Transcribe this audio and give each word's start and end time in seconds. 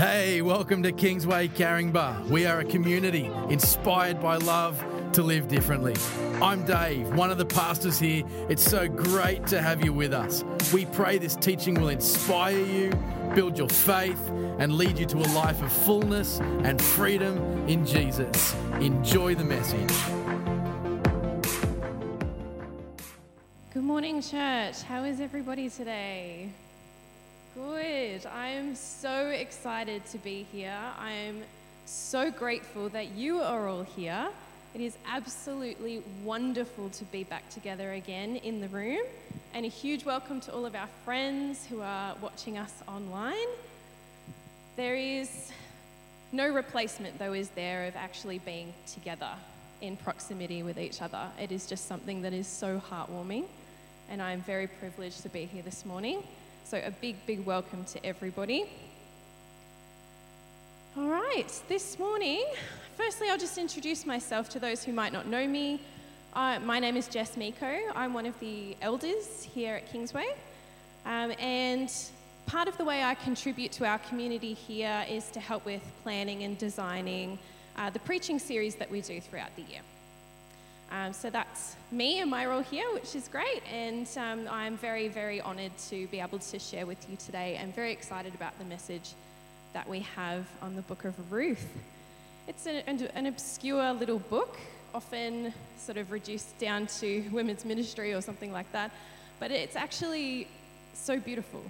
Hey, 0.00 0.40
welcome 0.40 0.82
to 0.84 0.92
Kingsway 0.92 1.48
Caringbah. 1.48 2.26
We 2.30 2.46
are 2.46 2.60
a 2.60 2.64
community 2.64 3.30
inspired 3.50 4.18
by 4.18 4.36
love 4.36 4.82
to 5.12 5.22
live 5.22 5.46
differently. 5.46 5.94
I'm 6.40 6.64
Dave, 6.64 7.14
one 7.14 7.30
of 7.30 7.36
the 7.36 7.44
pastors 7.44 7.98
here. 7.98 8.24
It's 8.48 8.62
so 8.62 8.88
great 8.88 9.46
to 9.48 9.60
have 9.60 9.84
you 9.84 9.92
with 9.92 10.14
us. 10.14 10.42
We 10.72 10.86
pray 10.86 11.18
this 11.18 11.36
teaching 11.36 11.74
will 11.78 11.90
inspire 11.90 12.58
you, 12.58 12.98
build 13.34 13.58
your 13.58 13.68
faith, 13.68 14.18
and 14.58 14.72
lead 14.72 14.98
you 14.98 15.04
to 15.04 15.18
a 15.18 15.28
life 15.34 15.60
of 15.60 15.70
fullness 15.70 16.40
and 16.40 16.80
freedom 16.80 17.36
in 17.68 17.84
Jesus. 17.84 18.54
Enjoy 18.80 19.34
the 19.34 19.44
message. 19.44 19.92
Good 23.74 23.84
morning, 23.84 24.22
church. 24.22 24.80
How 24.80 25.04
is 25.04 25.20
everybody 25.20 25.68
today? 25.68 26.48
Good. 27.54 28.26
I 28.26 28.50
am 28.50 28.76
so 28.76 29.30
excited 29.30 30.06
to 30.06 30.18
be 30.18 30.46
here. 30.52 30.78
I 30.96 31.10
am 31.10 31.42
so 31.84 32.30
grateful 32.30 32.88
that 32.90 33.08
you 33.16 33.40
are 33.40 33.66
all 33.66 33.82
here. 33.82 34.28
It 34.72 34.80
is 34.80 34.96
absolutely 35.04 36.00
wonderful 36.22 36.90
to 36.90 37.04
be 37.06 37.24
back 37.24 37.48
together 37.50 37.94
again 37.94 38.36
in 38.36 38.60
the 38.60 38.68
room. 38.68 39.04
And 39.52 39.66
a 39.66 39.68
huge 39.68 40.04
welcome 40.04 40.40
to 40.42 40.54
all 40.54 40.64
of 40.64 40.76
our 40.76 40.88
friends 41.04 41.66
who 41.66 41.80
are 41.80 42.14
watching 42.22 42.56
us 42.56 42.72
online. 42.86 43.48
There 44.76 44.94
is 44.94 45.50
no 46.30 46.46
replacement, 46.46 47.18
though, 47.18 47.32
is 47.32 47.48
there, 47.48 47.86
of 47.86 47.96
actually 47.96 48.38
being 48.38 48.72
together 48.86 49.32
in 49.80 49.96
proximity 49.96 50.62
with 50.62 50.78
each 50.78 51.02
other. 51.02 51.26
It 51.36 51.50
is 51.50 51.66
just 51.66 51.88
something 51.88 52.22
that 52.22 52.32
is 52.32 52.46
so 52.46 52.80
heartwarming. 52.88 53.46
And 54.08 54.22
I 54.22 54.30
am 54.30 54.42
very 54.42 54.68
privileged 54.68 55.22
to 55.22 55.28
be 55.28 55.46
here 55.46 55.62
this 55.62 55.84
morning. 55.84 56.22
So, 56.70 56.80
a 56.86 56.92
big, 56.92 57.16
big 57.26 57.44
welcome 57.44 57.84
to 57.86 58.06
everybody. 58.06 58.70
All 60.96 61.08
right, 61.08 61.52
this 61.68 61.98
morning, 61.98 62.44
firstly, 62.96 63.28
I'll 63.28 63.38
just 63.38 63.58
introduce 63.58 64.06
myself 64.06 64.48
to 64.50 64.60
those 64.60 64.84
who 64.84 64.92
might 64.92 65.12
not 65.12 65.26
know 65.26 65.48
me. 65.48 65.82
Uh, 66.32 66.60
my 66.60 66.78
name 66.78 66.96
is 66.96 67.08
Jess 67.08 67.36
Miko. 67.36 67.76
I'm 67.96 68.14
one 68.14 68.24
of 68.24 68.38
the 68.38 68.76
elders 68.82 69.42
here 69.42 69.74
at 69.74 69.90
Kingsway. 69.90 70.28
Um, 71.06 71.32
and 71.40 71.92
part 72.46 72.68
of 72.68 72.78
the 72.78 72.84
way 72.84 73.02
I 73.02 73.16
contribute 73.16 73.72
to 73.72 73.84
our 73.84 73.98
community 73.98 74.54
here 74.54 75.04
is 75.10 75.28
to 75.32 75.40
help 75.40 75.64
with 75.64 75.82
planning 76.04 76.44
and 76.44 76.56
designing 76.56 77.36
uh, 77.74 77.90
the 77.90 77.98
preaching 77.98 78.38
series 78.38 78.76
that 78.76 78.88
we 78.88 79.00
do 79.00 79.20
throughout 79.20 79.56
the 79.56 79.62
year. 79.62 79.80
Um, 80.90 81.12
so 81.12 81.30
that's 81.30 81.76
me 81.92 82.18
and 82.18 82.30
my 82.30 82.46
role 82.46 82.62
here, 82.62 82.92
which 82.92 83.14
is 83.14 83.28
great. 83.28 83.62
And 83.72 84.08
um, 84.16 84.48
I'm 84.50 84.76
very, 84.76 85.08
very 85.08 85.40
honoured 85.40 85.76
to 85.88 86.06
be 86.08 86.20
able 86.20 86.38
to 86.38 86.58
share 86.58 86.84
with 86.84 87.08
you 87.08 87.16
today. 87.16 87.58
I'm 87.62 87.72
very 87.72 87.92
excited 87.92 88.34
about 88.34 88.58
the 88.58 88.64
message 88.64 89.10
that 89.72 89.88
we 89.88 90.00
have 90.16 90.46
on 90.60 90.74
the 90.74 90.82
book 90.82 91.04
of 91.04 91.32
Ruth. 91.32 91.68
It's 92.48 92.66
an, 92.66 93.08
an 93.14 93.26
obscure 93.26 93.92
little 93.92 94.18
book, 94.18 94.58
often 94.92 95.54
sort 95.78 95.96
of 95.96 96.10
reduced 96.10 96.58
down 96.58 96.88
to 96.98 97.22
women's 97.30 97.64
ministry 97.64 98.12
or 98.12 98.20
something 98.20 98.52
like 98.52 98.70
that. 98.72 98.90
But 99.38 99.52
it's 99.52 99.76
actually 99.76 100.48
so 100.92 101.20
beautiful. 101.20 101.62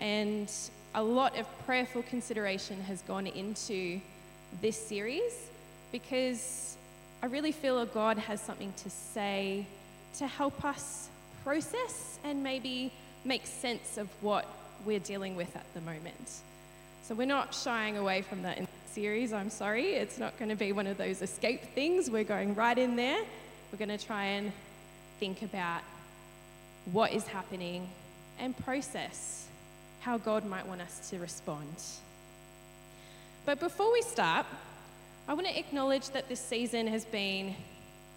And 0.00 0.52
a 0.94 1.02
lot 1.02 1.38
of 1.38 1.46
prayerful 1.64 2.02
consideration 2.02 2.80
has 2.82 3.02
gone 3.02 3.26
into 3.26 4.00
this 4.60 4.76
series 4.76 5.48
because 5.92 6.77
I 7.22 7.26
really 7.26 7.52
feel 7.52 7.78
that 7.80 7.92
God 7.92 8.18
has 8.18 8.40
something 8.40 8.72
to 8.78 8.90
say 8.90 9.66
to 10.18 10.26
help 10.26 10.64
us 10.64 11.08
process 11.44 12.18
and 12.24 12.42
maybe 12.42 12.92
make 13.24 13.46
sense 13.46 13.98
of 13.98 14.08
what 14.20 14.46
we're 14.86 15.00
dealing 15.00 15.34
with 15.34 15.54
at 15.56 15.66
the 15.74 15.80
moment. 15.80 16.40
So 17.02 17.14
we're 17.14 17.26
not 17.26 17.54
shying 17.54 17.96
away 17.96 18.22
from 18.22 18.42
that 18.42 18.60
series, 18.86 19.32
I'm 19.32 19.50
sorry. 19.50 19.94
It's 19.94 20.18
not 20.18 20.38
going 20.38 20.50
to 20.50 20.56
be 20.56 20.72
one 20.72 20.86
of 20.86 20.96
those 20.96 21.22
escape 21.22 21.74
things. 21.74 22.10
We're 22.10 22.24
going 22.24 22.54
right 22.54 22.78
in 22.78 22.96
there. 22.96 23.20
We're 23.72 23.78
going 23.78 23.96
to 23.96 24.04
try 24.04 24.24
and 24.24 24.52
think 25.18 25.42
about 25.42 25.82
what 26.92 27.12
is 27.12 27.26
happening 27.26 27.88
and 28.38 28.56
process 28.64 29.46
how 30.00 30.18
God 30.18 30.44
might 30.44 30.66
want 30.66 30.80
us 30.80 31.10
to 31.10 31.18
respond. 31.18 31.82
But 33.44 33.58
before 33.58 33.92
we 33.92 34.02
start, 34.02 34.46
I 35.28 35.34
want 35.34 35.46
to 35.46 35.58
acknowledge 35.58 36.08
that 36.12 36.26
this 36.30 36.40
season 36.40 36.86
has 36.86 37.04
been 37.04 37.54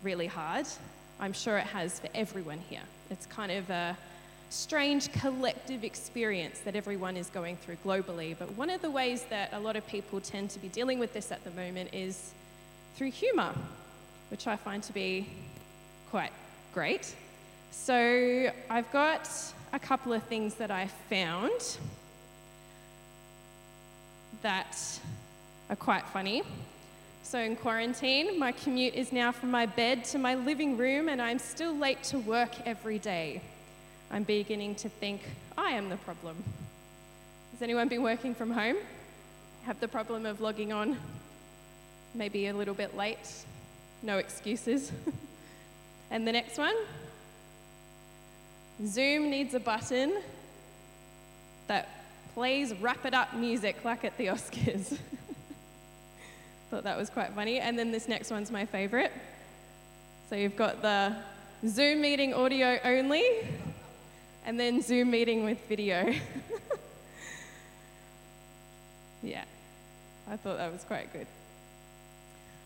really 0.02 0.28
hard. 0.28 0.66
I'm 1.20 1.34
sure 1.34 1.58
it 1.58 1.66
has 1.68 2.00
for 2.00 2.08
everyone 2.16 2.60
here. 2.70 2.84
It's 3.10 3.26
kind 3.26 3.52
of 3.52 3.70
a 3.70 3.98
strange 4.50 5.12
collective 5.12 5.84
experience 5.84 6.60
that 6.60 6.74
everyone 6.74 7.18
is 7.18 7.30
going 7.30 7.58
through 7.58 7.76
globally. 7.86 8.34
But 8.40 8.54
one 8.54 8.70
of 8.70 8.82
the 8.82 8.90
ways 8.90 9.26
that 9.30 9.52
a 9.52 9.60
lot 9.60 9.76
of 9.76 9.86
people 9.88 10.22
tend 10.22 10.52
to 10.52 10.60
be 10.60 10.70
dealing 10.70 11.00
with 11.00 11.12
this 11.12 11.34
at 11.34 11.44
the 11.44 11.52
moment 11.52 11.94
is 11.94 12.32
through 12.96 13.12
humour, 13.12 13.54
which 14.30 14.48
I 14.48 14.56
find 14.56 14.82
to 14.84 14.94
be 14.94 15.28
quite 16.12 16.32
great. 16.74 17.14
So 17.72 18.54
I've 18.70 18.90
got 18.94 19.30
a 19.74 19.80
couple 19.80 20.14
of 20.14 20.24
things 20.24 20.54
that 20.56 20.72
I 20.72 20.88
found 21.10 21.78
that 24.44 24.78
are 25.70 25.76
quite 25.76 26.06
funny. 26.08 26.44
So, 27.32 27.40
in 27.40 27.56
quarantine, 27.56 28.38
my 28.38 28.52
commute 28.52 28.94
is 28.94 29.14
now 29.14 29.32
from 29.32 29.52
my 29.52 29.66
bed 29.66 30.04
to 30.12 30.18
my 30.18 30.36
living 30.36 30.76
room, 30.76 31.08
and 31.08 31.22
I'm 31.22 31.40
still 31.40 31.74
late 31.74 32.04
to 32.12 32.20
work 32.20 32.50
every 32.66 33.00
day. 33.00 33.42
I'm 34.12 34.24
beginning 34.24 34.76
to 34.76 34.90
think 34.90 35.22
I 35.58 35.72
am 35.72 35.88
the 35.88 35.96
problem. 35.96 36.44
Has 37.54 37.62
anyone 37.62 37.88
been 37.88 38.04
working 38.04 38.36
from 38.36 38.52
home? 38.52 38.76
Have 39.64 39.80
the 39.80 39.88
problem 39.88 40.26
of 40.26 40.42
logging 40.42 40.74
on 40.74 40.98
maybe 42.14 42.48
a 42.48 42.54
little 42.54 42.74
bit 42.74 42.98
late? 42.98 43.46
No 44.04 44.18
excuses. 44.18 44.92
and 46.12 46.28
the 46.28 46.34
next 46.34 46.58
one 46.58 46.76
Zoom 48.86 49.30
needs 49.30 49.54
a 49.54 49.60
button 49.62 50.22
that 51.68 51.88
plays 52.34 52.74
wrap 52.82 53.06
it 53.06 53.14
up 53.14 53.34
music 53.36 53.86
like 53.86 54.04
at 54.04 54.18
the 54.18 54.26
Oscars. 54.26 54.98
Thought 56.72 56.86
that 56.86 56.98
was 56.98 57.10
quite 57.10 57.34
funny. 57.34 57.60
And 57.60 57.78
then 57.78 57.92
this 57.92 58.08
next 58.08 58.32
one's 58.32 58.50
my 58.50 58.66
favorite. 58.66 59.12
So 60.30 60.38
you've 60.38 60.56
got 60.56 60.82
the 60.82 61.14
Zoom 61.68 62.00
meeting 62.00 62.34
audio 62.34 62.80
only, 62.86 63.24
and 64.46 64.58
then 64.58 64.82
Zoom 64.82 65.12
meeting 65.12 65.44
with 65.44 65.58
video. 65.68 66.14
yeah, 69.22 69.44
I 70.32 70.38
thought 70.38 70.58
that 70.60 70.72
was 70.72 70.86
quite 70.86 71.12
good. 71.12 71.28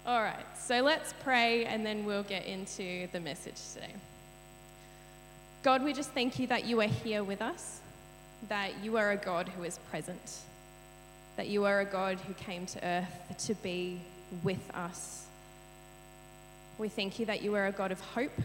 All 0.05 0.21
right, 0.21 0.45
so 0.55 0.81
let's 0.81 1.15
pray 1.23 1.65
and 1.65 1.83
then 1.83 2.05
we'll 2.05 2.21
get 2.21 2.45
into 2.45 3.07
the 3.11 3.19
message 3.19 3.59
today. 3.73 3.93
God, 5.63 5.83
we 5.83 5.93
just 5.93 6.11
thank 6.11 6.37
you 6.37 6.45
that 6.45 6.65
you 6.65 6.79
are 6.81 6.87
here 6.87 7.23
with 7.23 7.41
us, 7.41 7.79
that 8.49 8.83
you 8.83 8.97
are 8.97 9.13
a 9.13 9.17
God 9.17 9.49
who 9.49 9.63
is 9.63 9.79
present 9.89 10.41
that 11.37 11.47
you 11.47 11.65
are 11.65 11.81
a 11.81 11.85
God 11.85 12.19
who 12.19 12.33
came 12.33 12.65
to 12.67 12.85
earth 12.85 13.37
to 13.45 13.53
be 13.55 13.99
with 14.43 14.69
us. 14.73 15.25
We 16.77 16.89
thank 16.89 17.19
you 17.19 17.25
that 17.27 17.41
you 17.41 17.55
are 17.55 17.67
a 17.67 17.71
God 17.71 17.91
of 17.91 17.99
hope, 18.01 18.37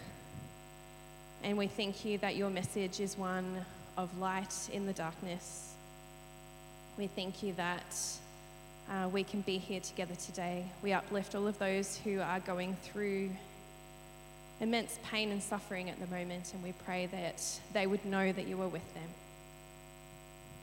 and 1.43 1.56
we 1.56 1.67
thank 1.67 2.05
you 2.05 2.19
that 2.19 2.37
your 2.37 2.50
message 2.50 3.00
is 3.00 3.17
one 3.17 3.65
of 3.97 4.19
light 4.19 4.55
in 4.73 4.87
the 4.87 4.93
darkness. 4.93 5.75
We 6.97 7.06
thank 7.06 7.43
you 7.43 7.55
that 7.55 7.97
uh, 8.91 9.09
we 9.09 9.25
can 9.25 9.41
be 9.43 9.59
here 9.59 9.81
together 9.81 10.15
today. 10.15 10.65
We 10.83 10.93
uplift 10.93 11.34
all 11.34 11.47
of 11.47 11.59
those 11.59 11.97
who 11.99 12.21
are 12.21 12.41
going 12.41 12.77
through 12.83 13.31
immense 14.61 14.99
pain 15.05 15.31
and 15.31 15.43
suffering 15.43 15.89
at 15.89 15.99
the 16.00 16.06
moment, 16.15 16.53
and 16.53 16.62
we 16.62 16.73
pray 16.84 17.06
that 17.06 17.43
they 17.73 17.87
would 17.87 18.05
know 18.05 18.31
that 18.31 18.47
you 18.47 18.61
are 18.61 18.69
with 18.69 18.95
them. 18.95 19.09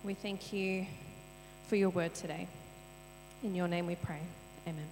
We 0.03 0.13
thank 0.13 0.53
you 0.53 0.85
for 1.67 1.75
your 1.75 1.89
word 1.89 2.13
today. 2.13 2.47
In 3.43 3.53
your 3.53 3.67
name 3.67 3.87
we 3.87 3.95
pray. 3.95 4.19
Amen. 4.65 4.87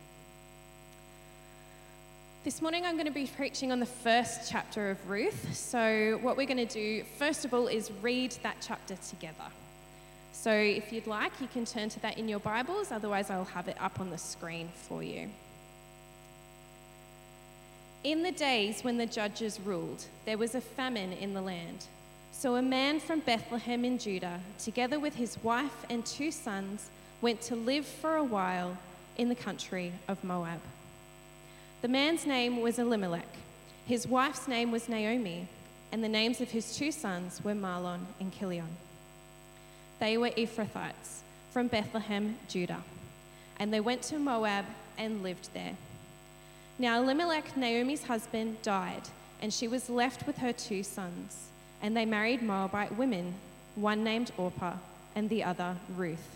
This 2.43 2.61
morning 2.61 2.85
I'm 2.85 2.95
going 2.95 3.07
to 3.07 3.11
be 3.11 3.27
preaching 3.27 3.71
on 3.71 3.79
the 3.79 3.85
first 3.85 4.51
chapter 4.51 4.91
of 4.91 5.09
Ruth. 5.09 5.55
So, 5.55 6.19
what 6.21 6.37
we're 6.37 6.45
going 6.45 6.67
to 6.67 6.71
do, 6.71 7.03
first 7.17 7.45
of 7.45 7.53
all, 7.53 7.67
is 7.67 7.91
read 8.01 8.35
that 8.43 8.57
chapter 8.61 8.95
together. 9.09 9.49
So, 10.33 10.51
if 10.51 10.91
you'd 10.91 11.07
like, 11.07 11.31
you 11.39 11.47
can 11.47 11.65
turn 11.65 11.89
to 11.89 11.99
that 12.01 12.19
in 12.19 12.27
your 12.27 12.39
Bibles, 12.39 12.91
otherwise, 12.91 13.29
I'll 13.29 13.45
have 13.45 13.67
it 13.67 13.77
up 13.79 13.99
on 13.99 14.09
the 14.09 14.17
screen 14.17 14.69
for 14.75 15.01
you. 15.01 15.29
In 18.03 18.21
the 18.21 18.31
days 18.31 18.83
when 18.83 18.97
the 18.97 19.07
judges 19.07 19.59
ruled, 19.59 20.05
there 20.25 20.37
was 20.37 20.53
a 20.53 20.61
famine 20.61 21.13
in 21.13 21.33
the 21.33 21.41
land. 21.41 21.85
So 22.37 22.57
a 22.57 22.61
man 22.61 22.99
from 22.99 23.21
Bethlehem 23.21 23.85
in 23.85 23.97
Judah, 23.97 24.41
together 24.59 24.99
with 24.99 25.15
his 25.15 25.41
wife 25.41 25.85
and 25.89 26.05
two 26.05 26.31
sons, 26.31 26.89
went 27.21 27.39
to 27.43 27.55
live 27.55 27.85
for 27.85 28.17
a 28.17 28.23
while 28.25 28.77
in 29.17 29.29
the 29.29 29.35
country 29.35 29.93
of 30.09 30.21
Moab. 30.21 30.59
The 31.81 31.87
man's 31.87 32.25
name 32.25 32.59
was 32.59 32.77
Elimelech, 32.77 33.37
his 33.87 34.05
wife's 34.05 34.49
name 34.49 34.69
was 34.69 34.89
Naomi, 34.89 35.47
and 35.93 36.03
the 36.03 36.09
names 36.09 36.41
of 36.41 36.51
his 36.51 36.75
two 36.75 36.91
sons 36.91 37.41
were 37.41 37.55
Mahlon 37.55 38.01
and 38.19 38.33
Chilion. 38.33 38.75
They 39.99 40.17
were 40.17 40.31
Ephrathites 40.31 41.21
from 41.51 41.67
Bethlehem, 41.67 42.37
Judah. 42.49 42.83
And 43.59 43.73
they 43.73 43.79
went 43.79 44.01
to 44.03 44.19
Moab 44.19 44.65
and 44.97 45.23
lived 45.23 45.53
there. 45.53 45.77
Now 46.77 47.01
Elimelech, 47.01 47.55
Naomi's 47.55 48.03
husband, 48.03 48.61
died, 48.61 49.03
and 49.41 49.53
she 49.53 49.69
was 49.69 49.89
left 49.89 50.27
with 50.27 50.37
her 50.39 50.51
two 50.51 50.83
sons. 50.83 51.51
And 51.81 51.95
they 51.95 52.05
married 52.05 52.41
Moabite 52.41 52.95
women, 52.97 53.35
one 53.75 54.03
named 54.03 54.31
Orpah 54.37 54.77
and 55.15 55.29
the 55.29 55.43
other 55.43 55.77
Ruth. 55.95 56.35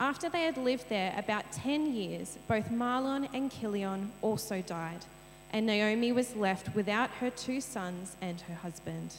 After 0.00 0.28
they 0.28 0.42
had 0.42 0.56
lived 0.56 0.88
there 0.88 1.12
about 1.16 1.50
10 1.52 1.92
years, 1.92 2.38
both 2.46 2.70
Mahlon 2.70 3.28
and 3.34 3.50
Chilion 3.50 4.12
also 4.22 4.62
died, 4.62 5.04
and 5.52 5.66
Naomi 5.66 6.12
was 6.12 6.36
left 6.36 6.74
without 6.74 7.10
her 7.10 7.30
two 7.30 7.60
sons 7.60 8.16
and 8.20 8.40
her 8.42 8.54
husband. 8.54 9.14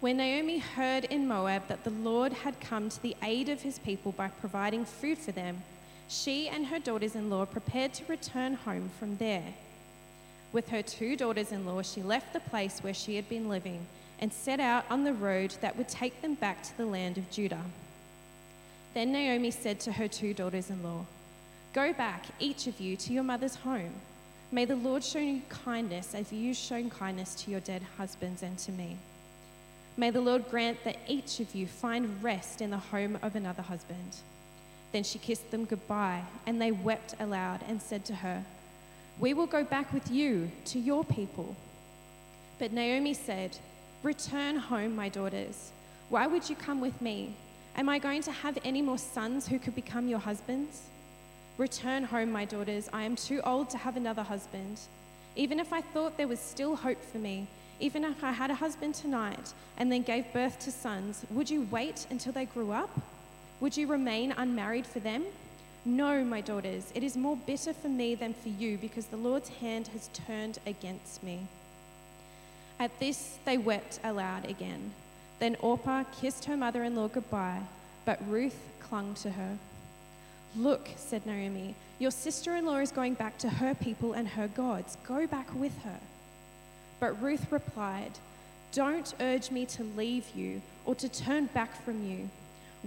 When 0.00 0.16
Naomi 0.16 0.58
heard 0.58 1.04
in 1.06 1.26
Moab 1.26 1.66
that 1.66 1.84
the 1.84 1.90
Lord 1.90 2.32
had 2.32 2.60
come 2.60 2.88
to 2.88 3.02
the 3.02 3.16
aid 3.22 3.48
of 3.48 3.62
his 3.62 3.80
people 3.80 4.12
by 4.12 4.28
providing 4.28 4.84
food 4.84 5.18
for 5.18 5.32
them, 5.32 5.62
she 6.08 6.48
and 6.48 6.66
her 6.66 6.78
daughters 6.78 7.14
in 7.14 7.28
law 7.28 7.44
prepared 7.44 7.92
to 7.94 8.04
return 8.06 8.54
home 8.54 8.90
from 8.98 9.16
there. 9.16 9.54
With 10.52 10.68
her 10.70 10.82
two 10.82 11.16
daughters 11.16 11.52
in 11.52 11.66
law, 11.66 11.82
she 11.82 12.02
left 12.02 12.32
the 12.32 12.40
place 12.40 12.78
where 12.80 12.94
she 12.94 13.16
had 13.16 13.28
been 13.28 13.48
living 13.48 13.86
and 14.18 14.32
set 14.32 14.60
out 14.60 14.84
on 14.90 15.04
the 15.04 15.12
road 15.12 15.54
that 15.60 15.76
would 15.76 15.88
take 15.88 16.22
them 16.22 16.34
back 16.34 16.62
to 16.62 16.76
the 16.76 16.86
land 16.86 17.18
of 17.18 17.30
Judah. 17.30 17.62
Then 18.94 19.12
Naomi 19.12 19.50
said 19.50 19.78
to 19.80 19.92
her 19.92 20.08
two 20.08 20.34
daughters 20.34 20.70
in 20.70 20.82
law, 20.82 21.04
Go 21.74 21.92
back, 21.92 22.24
each 22.38 22.66
of 22.66 22.80
you, 22.80 22.96
to 22.96 23.12
your 23.12 23.22
mother's 23.22 23.56
home. 23.56 23.92
May 24.50 24.64
the 24.64 24.76
Lord 24.76 25.04
show 25.04 25.18
you 25.18 25.42
kindness 25.50 26.14
as 26.14 26.32
you've 26.32 26.56
shown 26.56 26.88
kindness 26.88 27.34
to 27.36 27.50
your 27.50 27.60
dead 27.60 27.82
husbands 27.98 28.42
and 28.42 28.56
to 28.58 28.72
me. 28.72 28.96
May 29.98 30.10
the 30.10 30.22
Lord 30.22 30.48
grant 30.50 30.82
that 30.84 30.96
each 31.06 31.40
of 31.40 31.54
you 31.54 31.66
find 31.66 32.22
rest 32.22 32.62
in 32.62 32.70
the 32.70 32.78
home 32.78 33.18
of 33.20 33.36
another 33.36 33.62
husband. 33.62 34.16
Then 34.92 35.04
she 35.04 35.18
kissed 35.18 35.50
them 35.50 35.66
goodbye, 35.66 36.22
and 36.46 36.60
they 36.60 36.72
wept 36.72 37.14
aloud 37.20 37.60
and 37.68 37.82
said 37.82 38.06
to 38.06 38.14
her, 38.14 38.44
We 39.20 39.34
will 39.34 39.46
go 39.46 39.64
back 39.64 39.92
with 39.92 40.10
you 40.10 40.50
to 40.66 40.78
your 40.78 41.04
people. 41.04 41.56
But 42.58 42.72
Naomi 42.72 43.14
said, 43.14 43.56
Return 44.04 44.56
home, 44.56 44.94
my 44.94 45.08
daughters. 45.08 45.72
Why 46.08 46.28
would 46.28 46.48
you 46.48 46.54
come 46.54 46.80
with 46.80 47.02
me? 47.02 47.34
Am 47.76 47.88
I 47.88 47.98
going 47.98 48.22
to 48.22 48.32
have 48.32 48.58
any 48.64 48.80
more 48.80 48.98
sons 48.98 49.48
who 49.48 49.58
could 49.58 49.74
become 49.74 50.06
your 50.06 50.20
husbands? 50.20 50.82
Return 51.56 52.04
home, 52.04 52.30
my 52.30 52.44
daughters. 52.44 52.88
I 52.92 53.02
am 53.02 53.16
too 53.16 53.40
old 53.44 53.70
to 53.70 53.78
have 53.78 53.96
another 53.96 54.22
husband. 54.22 54.80
Even 55.34 55.58
if 55.58 55.72
I 55.72 55.80
thought 55.80 56.16
there 56.16 56.28
was 56.28 56.38
still 56.38 56.76
hope 56.76 57.04
for 57.04 57.18
me, 57.18 57.48
even 57.80 58.04
if 58.04 58.22
I 58.22 58.30
had 58.30 58.52
a 58.52 58.54
husband 58.54 58.94
tonight 58.94 59.52
and 59.76 59.90
then 59.90 60.02
gave 60.02 60.32
birth 60.32 60.60
to 60.60 60.70
sons, 60.70 61.24
would 61.30 61.50
you 61.50 61.66
wait 61.72 62.06
until 62.10 62.32
they 62.32 62.44
grew 62.44 62.70
up? 62.70 62.90
Would 63.60 63.76
you 63.76 63.88
remain 63.88 64.32
unmarried 64.32 64.86
for 64.86 65.00
them? 65.00 65.24
No, 65.88 66.22
my 66.22 66.42
daughters, 66.42 66.92
it 66.94 67.02
is 67.02 67.16
more 67.16 67.34
bitter 67.34 67.72
for 67.72 67.88
me 67.88 68.14
than 68.14 68.34
for 68.34 68.50
you 68.50 68.76
because 68.76 69.06
the 69.06 69.16
Lord's 69.16 69.48
hand 69.48 69.88
has 69.88 70.10
turned 70.12 70.58
against 70.66 71.22
me. 71.22 71.46
At 72.78 73.00
this, 73.00 73.38
they 73.46 73.56
wept 73.56 73.98
aloud 74.04 74.44
again. 74.44 74.92
Then 75.38 75.56
Orpah 75.60 76.04
kissed 76.20 76.44
her 76.44 76.58
mother 76.58 76.84
in 76.84 76.94
law 76.94 77.08
goodbye, 77.08 77.62
but 78.04 78.20
Ruth 78.28 78.58
clung 78.80 79.14
to 79.22 79.30
her. 79.30 79.56
Look, 80.54 80.90
said 80.96 81.24
Naomi, 81.24 81.74
your 81.98 82.10
sister 82.10 82.54
in 82.54 82.66
law 82.66 82.80
is 82.80 82.92
going 82.92 83.14
back 83.14 83.38
to 83.38 83.48
her 83.48 83.74
people 83.74 84.12
and 84.12 84.28
her 84.28 84.48
gods. 84.48 84.98
Go 85.06 85.26
back 85.26 85.48
with 85.54 85.82
her. 85.84 86.00
But 87.00 87.22
Ruth 87.22 87.50
replied, 87.50 88.12
Don't 88.72 89.14
urge 89.20 89.50
me 89.50 89.64
to 89.64 89.84
leave 89.96 90.26
you 90.36 90.60
or 90.84 90.94
to 90.96 91.08
turn 91.08 91.46
back 91.46 91.82
from 91.82 92.04
you. 92.06 92.28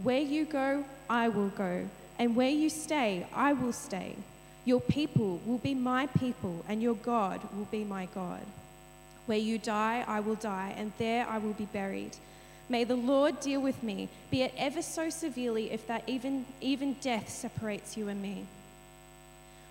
Where 0.04 0.22
you 0.22 0.46
go, 0.46 0.86
I 1.10 1.30
will 1.30 1.50
go, 1.50 1.88
and 2.22 2.36
where 2.36 2.50
you 2.50 2.70
stay, 2.70 3.26
I 3.34 3.54
will 3.54 3.74
stay. 3.74 4.16
Your 4.64 4.80
people 4.80 5.42
will 5.44 5.58
be 5.58 5.74
my 5.74 6.06
people, 6.06 6.64
and 6.70 6.80
your 6.80 6.94
God 6.94 7.42
will 7.58 7.66
be 7.72 7.84
my 7.84 8.08
God. 8.14 8.46
Where 9.26 9.40
you 9.40 9.58
die, 9.58 10.06
I 10.08 10.20
will 10.20 10.36
die, 10.36 10.76
and 10.78 10.92
there 11.00 11.28
I 11.28 11.40
will 11.40 11.54
be 11.54 11.66
buried. 11.66 12.16
May 12.70 12.84
the 12.84 12.96
Lord 12.96 13.40
deal 13.40 13.60
with 13.60 13.82
me, 13.82 14.08
be 14.30 14.44
it 14.44 14.54
ever 14.56 14.84
so 14.84 15.10
severely, 15.10 15.72
if 15.72 15.88
that 15.88 16.04
even, 16.06 16.46
even 16.62 16.94
death 17.02 17.28
separates 17.28 17.98
you 17.98 18.08
and 18.08 18.22
me. 18.22 18.46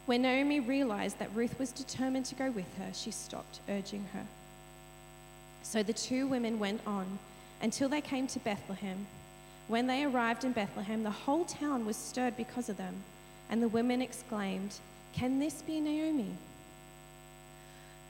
When 0.06 0.22
Naomi 0.22 0.58
realized 0.58 1.20
that 1.20 1.32
Ruth 1.32 1.56
was 1.56 1.70
determined 1.70 2.26
to 2.26 2.34
go 2.34 2.50
with 2.50 2.76
her, 2.78 2.90
she 2.92 3.12
stopped 3.12 3.60
urging 3.68 4.08
her. 4.12 4.26
So 5.62 5.84
the 5.84 5.92
two 5.92 6.26
women 6.26 6.58
went 6.58 6.80
on 6.84 7.20
until 7.62 7.88
they 7.88 8.00
came 8.00 8.26
to 8.26 8.40
Bethlehem. 8.40 9.06
When 9.70 9.86
they 9.86 10.02
arrived 10.02 10.44
in 10.44 10.50
Bethlehem, 10.50 11.04
the 11.04 11.12
whole 11.12 11.44
town 11.44 11.86
was 11.86 11.96
stirred 11.96 12.36
because 12.36 12.68
of 12.68 12.76
them, 12.76 12.92
and 13.48 13.62
the 13.62 13.68
women 13.68 14.02
exclaimed, 14.02 14.74
Can 15.12 15.38
this 15.38 15.62
be 15.62 15.78
Naomi? 15.78 16.32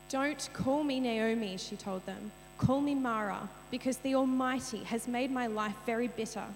Don't 0.09 0.49
call 0.55 0.83
me 0.83 1.01
Naomi, 1.01 1.59
she 1.59 1.77
told 1.77 2.07
them. 2.07 2.33
Call 2.57 2.81
me 2.81 2.95
Mara, 2.95 3.47
because 3.71 3.99
the 3.99 4.15
Almighty 4.15 4.85
has 4.85 5.07
made 5.07 5.31
my 5.31 5.49
life 5.49 5.75
very 5.85 6.09
bitter. 6.09 6.47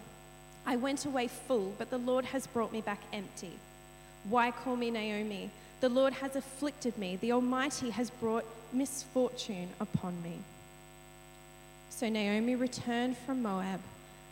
I 0.65 0.77
went 0.77 1.05
away 1.05 1.29
full, 1.29 1.75
but 1.77 1.91
the 1.91 1.99
Lord 1.99 2.25
has 2.25 2.47
brought 2.47 2.73
me 2.73 2.81
back 2.81 3.01
empty. 3.13 3.53
Why 4.31 4.53
call 4.53 4.75
me 4.75 4.91
Naomi? 4.91 5.51
The 5.83 5.91
Lord 5.91 6.15
has 6.15 6.35
afflicted 6.35 6.97
me. 6.97 7.17
The 7.17 7.33
Almighty 7.33 7.91
has 7.91 8.09
brought 8.09 8.47
misfortune 8.73 9.69
upon 9.79 10.23
me. 10.23 10.39
So 11.91 12.09
Naomi 12.09 12.55
returned 12.55 13.19
from 13.19 13.43
Moab, 13.43 13.81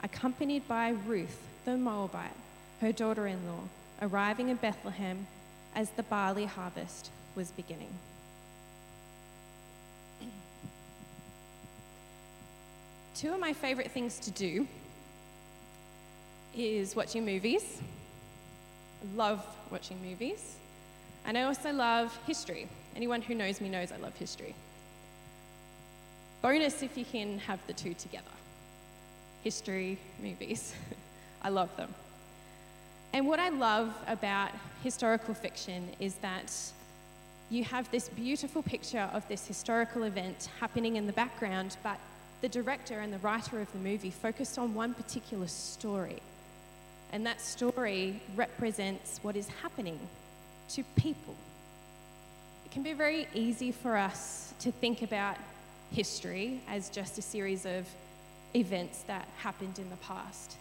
accompanied 0.02 0.66
by 0.66 0.90
Ruth 0.90 1.38
the 1.64 1.76
Moabite, 1.76 2.36
her 2.80 2.92
daughter 2.92 3.26
in 3.26 3.46
law, 3.46 3.60
arriving 4.00 4.48
in 4.48 4.56
Bethlehem 4.56 5.26
as 5.74 5.90
the 5.90 6.02
barley 6.02 6.44
harvest 6.44 7.10
was 7.34 7.50
beginning. 7.52 7.92
Two 13.14 13.32
of 13.32 13.40
my 13.40 13.52
favorite 13.52 13.92
things 13.92 14.18
to 14.20 14.30
do 14.32 14.66
is 16.56 16.96
watching 16.96 17.24
movies. 17.24 17.80
I 19.02 19.16
love 19.16 19.44
watching 19.70 20.02
movies. 20.02 20.56
And 21.24 21.38
I 21.38 21.42
also 21.42 21.72
love 21.72 22.16
history. 22.26 22.66
Anyone 22.96 23.22
who 23.22 23.34
knows 23.34 23.60
me 23.60 23.68
knows 23.68 23.92
I 23.92 23.96
love 23.98 24.16
history. 24.16 24.54
Bonus 26.42 26.82
if 26.82 26.98
you 26.98 27.04
can 27.04 27.38
have 27.38 27.60
the 27.68 27.72
two 27.72 27.94
together 27.94 28.24
history, 29.42 29.98
movies. 30.22 30.74
I 31.42 31.48
love 31.48 31.74
them. 31.76 31.94
And 33.12 33.26
what 33.26 33.38
I 33.38 33.50
love 33.50 33.94
about 34.06 34.50
historical 34.82 35.34
fiction 35.34 35.88
is 36.00 36.14
that 36.16 36.52
you 37.50 37.64
have 37.64 37.90
this 37.90 38.08
beautiful 38.08 38.62
picture 38.62 39.10
of 39.12 39.26
this 39.28 39.46
historical 39.46 40.04
event 40.04 40.48
happening 40.58 40.96
in 40.96 41.06
the 41.06 41.12
background, 41.12 41.76
but 41.82 41.98
the 42.40 42.48
director 42.48 43.00
and 43.00 43.12
the 43.12 43.18
writer 43.18 43.60
of 43.60 43.70
the 43.72 43.78
movie 43.78 44.10
focused 44.10 44.58
on 44.58 44.74
one 44.74 44.94
particular 44.94 45.46
story. 45.46 46.22
And 47.12 47.26
that 47.26 47.40
story 47.42 48.22
represents 48.34 49.18
what 49.22 49.36
is 49.36 49.48
happening 49.60 49.98
to 50.70 50.82
people. 50.96 51.34
It 52.64 52.70
can 52.70 52.82
be 52.82 52.94
very 52.94 53.28
easy 53.34 53.70
for 53.70 53.98
us 53.98 54.54
to 54.60 54.72
think 54.72 55.02
about 55.02 55.36
history 55.90 56.62
as 56.68 56.88
just 56.88 57.18
a 57.18 57.22
series 57.22 57.66
of 57.66 57.86
events 58.54 59.02
that 59.06 59.26
happened 59.38 59.78
in 59.78 59.88
the 59.90 59.96
past. 59.96 60.56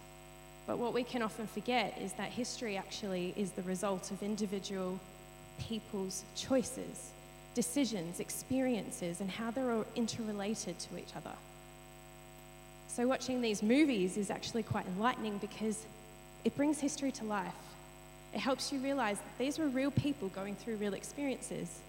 But 0.66 0.78
what 0.78 0.94
we 0.94 1.02
can 1.02 1.22
often 1.22 1.46
forget 1.46 1.98
is 2.00 2.12
that 2.14 2.30
history 2.30 2.76
actually 2.76 3.34
is 3.36 3.50
the 3.52 3.62
result 3.62 4.10
of 4.10 4.22
individual 4.22 4.98
people's 5.58 6.24
choices, 6.36 7.10
decisions, 7.54 8.20
experiences, 8.20 9.20
and 9.20 9.30
how 9.30 9.50
they're 9.50 9.70
all 9.70 9.86
interrelated 9.96 10.78
to 10.78 10.98
each 10.98 11.14
other. 11.16 11.34
So, 12.88 13.06
watching 13.06 13.40
these 13.40 13.62
movies 13.62 14.16
is 14.16 14.30
actually 14.30 14.62
quite 14.62 14.86
enlightening 14.86 15.38
because 15.38 15.86
it 16.44 16.54
brings 16.56 16.78
history 16.78 17.10
to 17.12 17.24
life. 17.24 17.54
It 18.34 18.40
helps 18.40 18.72
you 18.72 18.80
realize 18.80 19.16
that 19.16 19.38
these 19.38 19.58
were 19.58 19.68
real 19.68 19.90
people 19.90 20.28
going 20.28 20.56
through 20.56 20.76
real 20.76 20.94
experiences. 20.94 21.80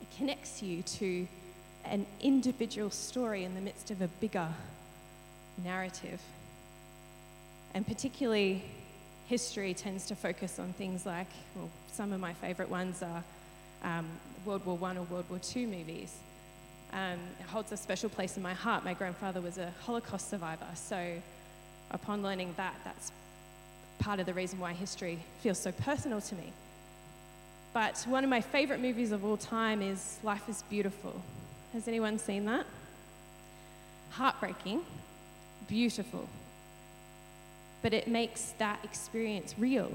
It 0.00 0.16
connects 0.16 0.62
you 0.62 0.82
to 0.82 1.26
an 1.84 2.06
individual 2.20 2.90
story 2.90 3.44
in 3.44 3.54
the 3.54 3.60
midst 3.60 3.90
of 3.90 4.02
a 4.02 4.08
bigger 4.08 4.48
narrative. 5.64 6.20
And 7.74 7.86
particularly, 7.86 8.62
history 9.26 9.74
tends 9.74 10.06
to 10.06 10.14
focus 10.14 10.58
on 10.58 10.72
things 10.74 11.06
like, 11.06 11.28
well, 11.56 11.70
some 11.92 12.12
of 12.12 12.20
my 12.20 12.34
favorite 12.34 12.68
ones 12.68 13.02
are 13.02 13.24
um, 13.82 14.06
World 14.44 14.64
War 14.66 14.78
I 14.82 14.96
or 14.96 15.02
World 15.02 15.24
War 15.30 15.40
II 15.54 15.66
movies 15.66 16.14
um, 16.92 17.18
holds 17.48 17.72
a 17.72 17.76
special 17.76 18.08
place 18.08 18.36
in 18.36 18.42
my 18.42 18.54
heart. 18.54 18.84
My 18.84 18.94
grandfather 18.94 19.40
was 19.40 19.58
a 19.58 19.72
Holocaust 19.84 20.28
survivor, 20.28 20.66
so 20.74 21.14
upon 21.90 22.22
learning 22.22 22.54
that, 22.56 22.74
that's 22.84 23.12
part 23.98 24.20
of 24.20 24.26
the 24.26 24.34
reason 24.34 24.58
why 24.58 24.72
history 24.72 25.18
feels 25.40 25.58
so 25.58 25.72
personal 25.72 26.20
to 26.20 26.34
me. 26.34 26.52
But 27.72 28.04
one 28.06 28.24
of 28.24 28.30
my 28.30 28.40
favorite 28.40 28.80
movies 28.80 29.12
of 29.12 29.24
all 29.24 29.36
time 29.36 29.80
is 29.80 30.18
Life 30.22 30.48
is 30.48 30.62
Beautiful. 30.68 31.14
Has 31.72 31.88
anyone 31.88 32.18
seen 32.18 32.44
that? 32.44 32.66
Heartbreaking, 34.10 34.82
beautiful. 35.72 36.28
but 37.82 37.92
it 37.92 38.06
makes 38.06 38.52
that 38.58 38.78
experience 38.84 39.54
real. 39.58 39.90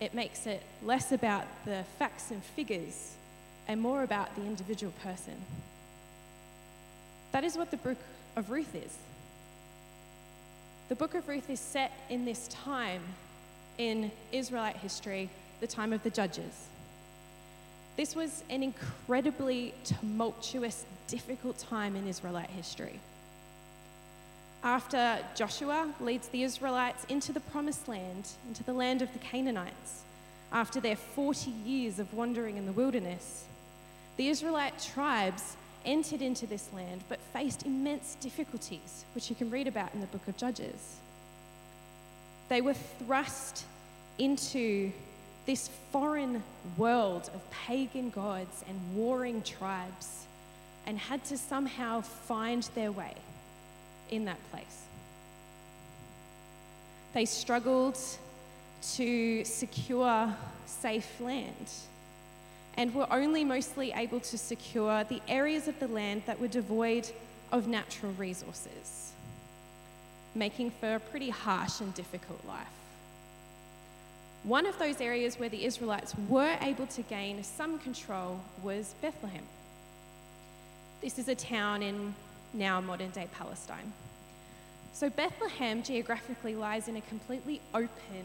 It 0.00 0.12
makes 0.12 0.46
it 0.46 0.62
less 0.82 1.10
about 1.12 1.46
the 1.64 1.84
facts 1.98 2.30
and 2.30 2.42
figures 2.42 3.14
and 3.68 3.80
more 3.80 4.02
about 4.02 4.34
the 4.36 4.42
individual 4.42 4.92
person. 5.02 5.36
That 7.30 7.44
is 7.44 7.56
what 7.56 7.70
the 7.70 7.78
book 7.78 7.96
of 8.36 8.50
Ruth 8.50 8.74
is. 8.74 8.94
The 10.90 10.96
book 10.96 11.14
of 11.14 11.28
Ruth 11.28 11.48
is 11.48 11.60
set 11.60 11.92
in 12.10 12.24
this 12.24 12.48
time 12.48 13.02
in 13.78 14.10
Israelite 14.32 14.76
history, 14.76 15.30
the 15.60 15.66
time 15.66 15.92
of 15.94 16.02
the 16.02 16.10
judges. 16.10 16.66
This 17.96 18.14
was 18.14 18.42
an 18.50 18.62
incredibly 18.62 19.72
tumultuous, 19.84 20.84
difficult 21.06 21.56
time 21.56 21.96
in 21.96 22.06
Israelite 22.06 22.50
history. 22.50 23.00
After 24.64 25.18
Joshua 25.34 25.92
leads 26.00 26.28
the 26.28 26.44
Israelites 26.44 27.04
into 27.08 27.32
the 27.32 27.40
promised 27.40 27.88
land, 27.88 28.28
into 28.46 28.62
the 28.62 28.72
land 28.72 29.02
of 29.02 29.12
the 29.12 29.18
Canaanites, 29.18 30.02
after 30.52 30.80
their 30.80 30.94
40 30.94 31.50
years 31.50 31.98
of 31.98 32.14
wandering 32.14 32.56
in 32.56 32.66
the 32.66 32.72
wilderness, 32.72 33.46
the 34.16 34.28
Israelite 34.28 34.78
tribes 34.80 35.56
entered 35.84 36.22
into 36.22 36.46
this 36.46 36.68
land 36.72 37.02
but 37.08 37.18
faced 37.32 37.66
immense 37.66 38.16
difficulties, 38.20 39.04
which 39.16 39.28
you 39.28 39.34
can 39.34 39.50
read 39.50 39.66
about 39.66 39.92
in 39.94 40.00
the 40.00 40.06
book 40.06 40.28
of 40.28 40.36
Judges. 40.36 40.98
They 42.48 42.60
were 42.60 42.74
thrust 42.74 43.64
into 44.18 44.92
this 45.44 45.70
foreign 45.90 46.40
world 46.76 47.30
of 47.34 47.50
pagan 47.50 48.10
gods 48.10 48.64
and 48.68 48.78
warring 48.94 49.42
tribes 49.42 50.26
and 50.86 50.98
had 50.98 51.24
to 51.24 51.36
somehow 51.36 52.02
find 52.02 52.62
their 52.76 52.92
way 52.92 53.14
in 54.12 54.26
that 54.26 54.38
place. 54.50 54.82
They 57.14 57.24
struggled 57.24 57.98
to 58.94 59.44
secure 59.44 60.34
safe 60.66 61.20
land 61.20 61.70
and 62.76 62.94
were 62.94 63.06
only 63.10 63.44
mostly 63.44 63.92
able 63.92 64.20
to 64.20 64.38
secure 64.38 65.04
the 65.04 65.20
areas 65.28 65.68
of 65.68 65.78
the 65.78 65.88
land 65.88 66.22
that 66.26 66.40
were 66.40 66.48
devoid 66.48 67.10
of 67.50 67.68
natural 67.68 68.12
resources, 68.12 69.12
making 70.34 70.70
for 70.70 70.94
a 70.94 71.00
pretty 71.00 71.30
harsh 71.30 71.80
and 71.80 71.92
difficult 71.94 72.40
life. 72.46 72.66
One 74.44 74.66
of 74.66 74.78
those 74.78 75.00
areas 75.00 75.38
where 75.38 75.50
the 75.50 75.64
Israelites 75.64 76.14
were 76.28 76.56
able 76.60 76.86
to 76.88 77.02
gain 77.02 77.42
some 77.44 77.78
control 77.78 78.40
was 78.62 78.94
Bethlehem. 79.00 79.44
This 81.00 81.18
is 81.18 81.28
a 81.28 81.34
town 81.34 81.82
in 81.82 82.14
now 82.54 82.80
modern 82.80 83.10
day 83.10 83.28
Palestine. 83.32 83.92
So, 84.92 85.08
Bethlehem 85.08 85.82
geographically 85.82 86.54
lies 86.54 86.88
in 86.88 86.96
a 86.96 87.00
completely 87.02 87.60
open, 87.74 88.24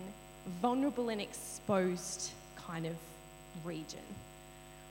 vulnerable, 0.61 1.09
and 1.09 1.21
exposed 1.21 2.31
kind 2.55 2.85
of 2.85 2.95
region, 3.63 4.03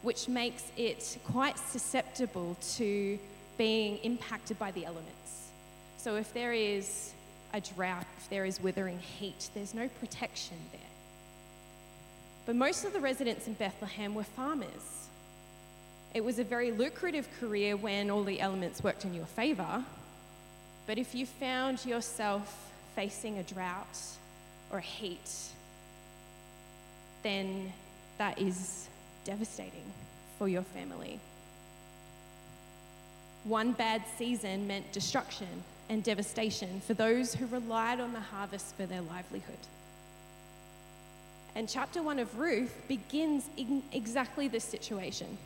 which 0.02 0.26
makes 0.26 0.64
it 0.76 1.19
quite 1.25 1.59
susceptible 1.59 2.57
to 2.76 3.19
being 3.59 3.99
impacted 3.99 4.59
by 4.59 4.71
the 4.73 4.87
elements. 4.87 5.50
So, 5.99 6.16
if 6.16 6.33
there 6.33 6.55
is 6.55 7.12
a 7.52 7.61
drought, 7.61 8.07
if 8.19 8.28
there 8.31 8.47
is 8.47 8.61
withering 8.61 8.99
heat, 8.99 9.50
there's 9.55 9.75
no 9.75 9.88
protection 10.00 10.57
there. 10.73 10.81
But 12.47 12.57
most 12.57 12.85
of 12.85 12.93
the 12.93 13.00
residents 13.00 13.47
in 13.47 13.55
Bethlehem 13.55 14.14
were 14.14 14.25
farmers. 14.25 15.09
It 16.14 16.25
was 16.25 16.38
a 16.38 16.44
very 16.44 16.70
lucrative 16.70 17.28
career 17.40 17.76
when 17.76 18.10
all 18.10 18.25
the 18.25 18.40
elements 18.40 18.82
worked 18.82 19.04
in 19.04 19.12
your 19.12 19.26
favor. 19.26 19.84
But 20.86 20.98
if 20.98 21.14
you 21.14 21.26
found 21.26 21.84
yourself 21.84 22.70
facing 22.94 23.38
a 23.38 23.42
drought 23.42 23.98
or 24.72 24.80
heat, 24.80 25.30
then 27.22 27.72
that 28.18 28.40
is 28.40 28.88
devastating 29.25 29.92
for 30.38 30.48
your 30.48 30.62
family. 30.62 31.18
One 33.44 33.72
bad 33.72 34.02
season 34.16 34.66
meant 34.66 34.90
destruction 34.92 35.46
and 35.88 36.02
devastation 36.02 36.80
for 36.80 36.94
those 36.94 37.34
who 37.34 37.46
relied 37.46 38.00
on 38.00 38.12
the 38.12 38.20
harvest 38.20 38.75
for 38.76 38.86
their 38.86 39.02
livelihood. 39.02 39.58
And 41.54 41.68
chapter 41.68 42.02
one 42.02 42.18
of 42.18 42.38
Ruth 42.38 42.75
begins 42.88 43.48
in 43.56 43.82
exactly 43.92 44.48
this 44.48 44.64
situation 44.64 45.38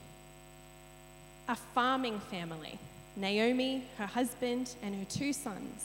a 1.51 1.57
farming 1.75 2.21
family 2.31 2.79
Naomi, 3.17 3.85
her 3.99 4.07
husband, 4.07 4.77
and 4.83 4.95
her 4.95 5.05
two 5.07 5.33
sons 5.33 5.85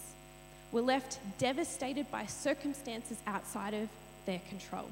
were 0.72 0.82
left 0.82 1.20
devastated 1.40 2.10
by 2.12 2.24
circumstances 2.28 3.18
outside 3.26 3.74
of 3.74 3.90
their 4.28 4.40
control. 4.48 4.88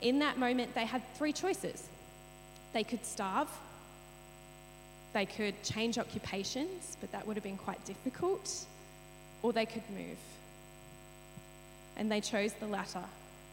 In 0.00 0.20
that 0.20 0.38
moment, 0.38 0.72
they 0.74 0.86
had 0.86 1.02
three 1.14 1.32
choices 1.32 1.88
they 2.72 2.84
could 2.84 3.04
starve, 3.04 3.48
they 5.14 5.26
could 5.26 5.60
change 5.64 5.98
occupations, 5.98 6.96
but 7.00 7.10
that 7.10 7.26
would 7.26 7.34
have 7.36 7.44
been 7.44 7.56
quite 7.56 7.84
difficult, 7.84 8.66
or 9.42 9.52
they 9.52 9.66
could 9.66 9.82
move. 9.90 10.18
And 11.96 12.10
they 12.10 12.20
chose 12.20 12.52
the 12.52 12.66
latter 12.66 13.04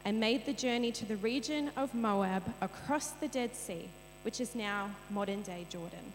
and 0.06 0.20
made 0.20 0.46
the 0.46 0.54
journey 0.54 0.92
to 0.92 1.06
the 1.06 1.18
region 1.18 1.72
of 1.76 1.96
Moab 1.96 2.44
across 2.62 3.10
the 3.12 3.28
Dead 3.28 3.56
Sea, 3.56 3.90
which 4.26 4.42
is 4.42 4.56
now 4.56 4.90
modern 5.12 5.44
day 5.44 5.68
Jordan. 5.70 6.12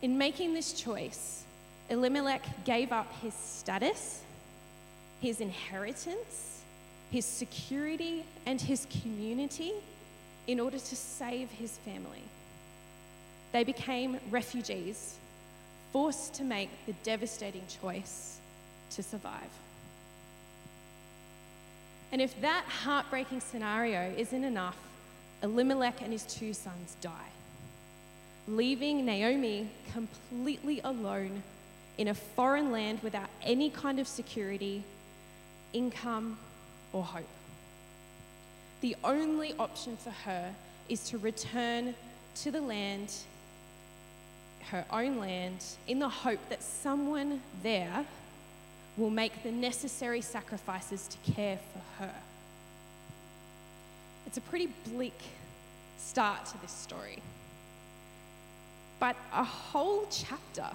In 0.00 0.16
making 0.16 0.54
this 0.54 0.72
choice, 0.72 1.42
Elimelech 1.90 2.64
gave 2.64 2.92
up 2.92 3.12
his 3.20 3.34
status, 3.34 4.22
his 5.20 5.40
inheritance, 5.40 6.60
his 7.10 7.24
security, 7.24 8.24
and 8.46 8.60
his 8.60 8.86
community 9.02 9.72
in 10.46 10.60
order 10.60 10.78
to 10.78 10.96
save 10.96 11.50
his 11.50 11.78
family. 11.78 12.22
They 13.50 13.64
became 13.64 14.20
refugees, 14.30 15.16
forced 15.92 16.34
to 16.34 16.44
make 16.44 16.70
the 16.86 16.92
devastating 17.02 17.64
choice 17.82 18.38
to 18.92 19.02
survive. 19.02 19.50
And 22.12 22.22
if 22.22 22.40
that 22.40 22.66
heartbreaking 22.66 23.40
scenario 23.40 24.12
isn't 24.16 24.44
enough, 24.44 24.76
Elimelech 25.42 26.02
and 26.02 26.12
his 26.12 26.24
two 26.24 26.52
sons 26.52 26.96
die 27.00 27.30
leaving 28.50 29.04
Naomi 29.04 29.68
completely 29.92 30.80
alone 30.82 31.42
in 31.98 32.08
a 32.08 32.14
foreign 32.14 32.72
land 32.72 33.00
without 33.02 33.28
any 33.42 33.70
kind 33.70 34.00
of 34.00 34.08
security, 34.08 34.82
income, 35.72 36.38
or 36.92 37.04
hope. 37.04 37.28
The 38.80 38.96
only 39.04 39.54
option 39.58 39.96
for 39.96 40.10
her 40.10 40.52
is 40.88 41.08
to 41.10 41.18
return 41.18 41.94
to 42.36 42.50
the 42.50 42.60
land, 42.60 43.12
her 44.70 44.84
own 44.90 45.18
land, 45.18 45.64
in 45.86 45.98
the 45.98 46.08
hope 46.08 46.40
that 46.48 46.62
someone 46.62 47.40
there 47.62 48.04
will 48.96 49.10
make 49.10 49.42
the 49.42 49.52
necessary 49.52 50.20
sacrifices 50.20 51.06
to 51.08 51.32
care 51.32 51.58
for 51.72 52.04
her. 52.04 52.14
It's 54.30 54.38
a 54.38 54.42
pretty 54.42 54.68
bleak 54.84 55.20
start 55.98 56.46
to 56.46 56.62
this 56.62 56.70
story. 56.70 57.18
But 59.00 59.16
a 59.34 59.42
whole 59.42 60.06
chapter 60.08 60.68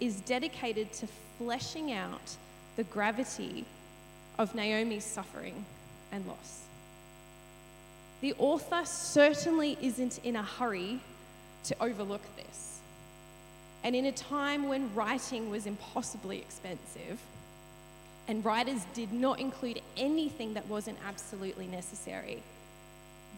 is 0.00 0.20
dedicated 0.20 0.94
to 0.94 1.06
fleshing 1.36 1.92
out 1.92 2.34
the 2.76 2.84
gravity 2.84 3.66
of 4.38 4.54
Naomi's 4.54 5.04
suffering 5.04 5.66
and 6.10 6.26
loss. 6.26 6.62
The 8.22 8.32
author 8.38 8.80
certainly 8.86 9.76
isn't 9.82 10.20
in 10.24 10.34
a 10.34 10.42
hurry 10.42 10.98
to 11.64 11.76
overlook 11.82 12.22
this. 12.38 12.80
And 13.84 13.94
in 13.94 14.06
a 14.06 14.12
time 14.12 14.68
when 14.68 14.94
writing 14.94 15.50
was 15.50 15.66
impossibly 15.66 16.38
expensive, 16.38 17.20
and 18.26 18.42
writers 18.42 18.86
did 18.94 19.12
not 19.12 19.38
include 19.38 19.82
anything 19.98 20.54
that 20.54 20.66
wasn't 20.66 20.96
absolutely 21.06 21.66
necessary, 21.66 22.42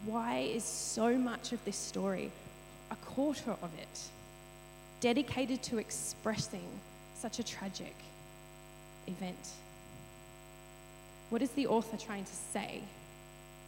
why 0.05 0.39
is 0.39 0.63
so 0.63 1.17
much 1.17 1.51
of 1.51 1.63
this 1.65 1.75
story, 1.75 2.31
a 2.91 2.95
quarter 2.95 3.51
of 3.51 3.69
it, 3.79 3.99
dedicated 5.01 5.61
to 5.63 5.77
expressing 5.77 6.67
such 7.15 7.39
a 7.39 7.43
tragic 7.43 7.95
event. 9.07 9.49
What 11.29 11.41
is 11.41 11.49
the 11.51 11.67
author 11.67 11.97
trying 11.97 12.23
to 12.23 12.35
say, 12.53 12.81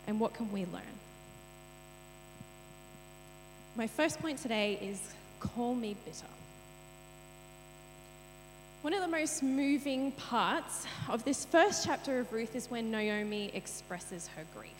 and 0.07 0.19
what 0.19 0.33
can 0.33 0.51
we 0.51 0.61
learn? 0.65 0.81
My 3.75 3.87
first 3.87 4.19
point 4.19 4.39
today 4.39 4.77
is 4.81 4.99
call 5.39 5.73
me 5.75 5.95
bitter. 6.05 6.25
One 8.81 8.93
of 8.93 9.01
the 9.01 9.07
most 9.07 9.43
moving 9.43 10.11
parts 10.13 10.85
of 11.07 11.23
this 11.23 11.45
first 11.45 11.85
chapter 11.85 12.19
of 12.19 12.33
Ruth 12.33 12.55
is 12.55 12.69
when 12.69 12.89
Naomi 12.89 13.51
expresses 13.53 14.27
her 14.35 14.43
grief. 14.57 14.71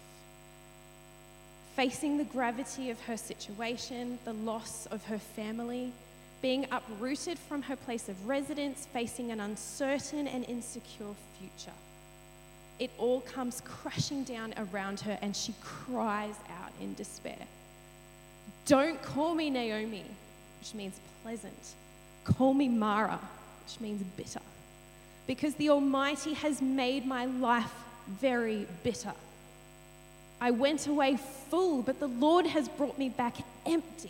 Facing 1.82 2.20
the 2.20 2.26
gravity 2.26 2.92
of 2.92 3.02
her 3.06 3.18
situation, 3.18 4.20
the 4.24 4.34
loss 4.34 4.88
of 4.92 5.04
her 5.06 5.18
family, 5.18 5.92
being 6.40 6.68
uprooted 6.72 7.40
from 7.40 7.64
her 7.64 7.76
place 7.76 8.08
of 8.08 8.28
residence, 8.28 8.88
facing 8.94 9.32
an 9.32 9.40
uncertain 9.40 10.28
and 10.28 10.48
insecure 10.48 11.16
future. 11.40 11.76
It 12.78 12.92
all 13.00 13.22
comes 13.22 13.64
crashing 13.66 14.26
down 14.26 14.54
around 14.58 15.00
her, 15.00 15.18
and 15.24 15.36
she 15.36 15.56
cries 15.60 16.36
out 16.62 16.72
in 16.80 16.94
despair. 16.94 17.48
Don't 18.68 19.02
call 19.02 19.34
me 19.34 19.50
Naomi, 19.50 20.06
which 20.60 20.76
means 20.76 21.00
pleasant. 21.24 21.74
Call 22.26 22.54
me 22.54 22.70
Mara, 22.70 23.20
which 23.66 23.82
means 23.82 24.04
bitter. 24.16 24.46
Because 25.26 25.56
the 25.56 25.72
Almighty 25.72 26.36
has 26.36 26.62
made 26.62 27.08
my 27.08 27.26
life 27.26 27.74
very 28.08 28.68
bitter. 28.84 29.14
I 30.42 30.50
went 30.50 30.88
away 30.88 31.18
full, 31.50 31.84
but 31.84 32.00
the 32.00 32.08
Lord 32.08 32.48
has 32.48 32.68
brought 32.68 32.98
me 32.98 33.10
back 33.10 33.38
empty. 33.64 34.10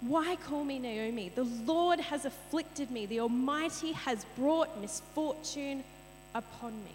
Why 0.00 0.34
call 0.34 0.64
me 0.64 0.80
Naomi? 0.80 1.30
The 1.32 1.44
Lord 1.44 2.00
has 2.00 2.24
afflicted 2.24 2.90
me. 2.90 3.06
The 3.06 3.20
Almighty 3.20 3.92
has 3.92 4.26
brought 4.36 4.80
misfortune 4.80 5.84
upon 6.34 6.72
me. 6.72 6.90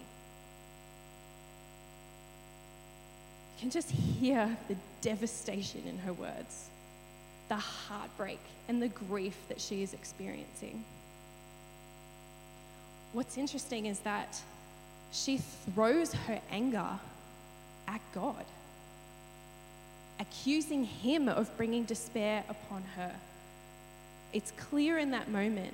You 3.56 3.62
can 3.62 3.70
just 3.70 3.92
hear 3.92 4.58
the 4.68 4.76
devastation 5.00 5.84
in 5.88 6.00
her 6.00 6.12
words, 6.12 6.68
the 7.48 7.56
heartbreak 7.56 8.42
and 8.68 8.82
the 8.82 8.90
grief 8.90 9.38
that 9.48 9.62
she 9.62 9.82
is 9.84 9.94
experiencing. 9.94 10.84
What's 13.14 13.38
interesting 13.38 13.86
is 13.86 14.00
that 14.00 14.38
she 15.14 15.38
throws 15.38 16.14
her 16.14 16.42
anger 16.52 17.00
at 17.88 18.02
God, 18.14 18.46
accusing 20.20 20.84
him 20.84 21.30
of 21.30 21.56
bringing 21.58 21.84
despair 21.84 22.44
upon 22.50 22.84
her. 22.96 23.12
It's 24.34 24.52
clear 24.58 24.98
in 24.98 25.12
that 25.12 25.30
moment 25.30 25.74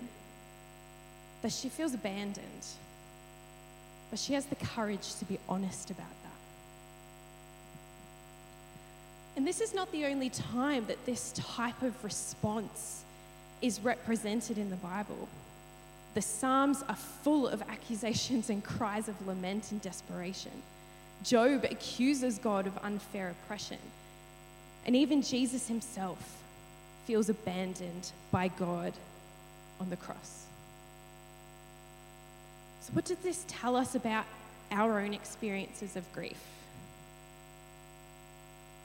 that 1.42 1.52
she 1.52 1.70
feels 1.70 1.94
abandoned, 1.94 2.66
but 4.10 4.20
she 4.20 4.34
has 4.34 4.46
the 4.46 4.56
courage 4.56 5.16
to 5.16 5.26
be 5.26 5.40
honest 5.50 5.90
about 5.90 6.08
that. 6.08 6.30
And 9.36 9.48
this 9.48 9.60
is 9.62 9.74
not 9.74 9.92
the 9.92 10.06
only 10.06 10.30
time 10.30 10.86
that 10.88 11.06
this 11.06 11.34
type 11.36 11.82
of 11.82 12.04
response 12.04 13.04
is 13.62 13.80
represented 13.80 14.58
in 14.58 14.70
the 14.70 14.76
Bible. 14.76 15.28
The 16.14 16.22
Psalms 16.22 16.84
are 16.88 16.96
full 16.96 17.48
of 17.48 17.64
accusations 17.64 18.50
and 18.52 18.64
cries 18.64 19.08
of 19.08 19.28
lament 19.28 19.72
and 19.72 19.82
desperation. 19.82 20.52
Job 21.24 21.66
accuses 21.70 22.38
God 22.38 22.68
of 22.68 22.78
unfair 22.84 23.30
oppression. 23.30 23.78
And 24.86 24.96
even 24.96 25.22
Jesus 25.22 25.68
himself 25.68 26.42
feels 27.06 27.30
abandoned 27.30 28.12
by 28.32 28.50
God 28.50 28.94
on 29.80 29.90
the 29.90 29.96
cross. 29.96 30.46
So, 32.82 32.94
what 32.94 33.06
does 33.06 33.18
this 33.20 33.46
tell 33.48 33.76
us 33.78 33.96
about 33.96 34.26
our 34.72 35.00
own 35.00 35.14
experiences 35.14 35.96
of 35.96 36.12
grief? 36.14 36.40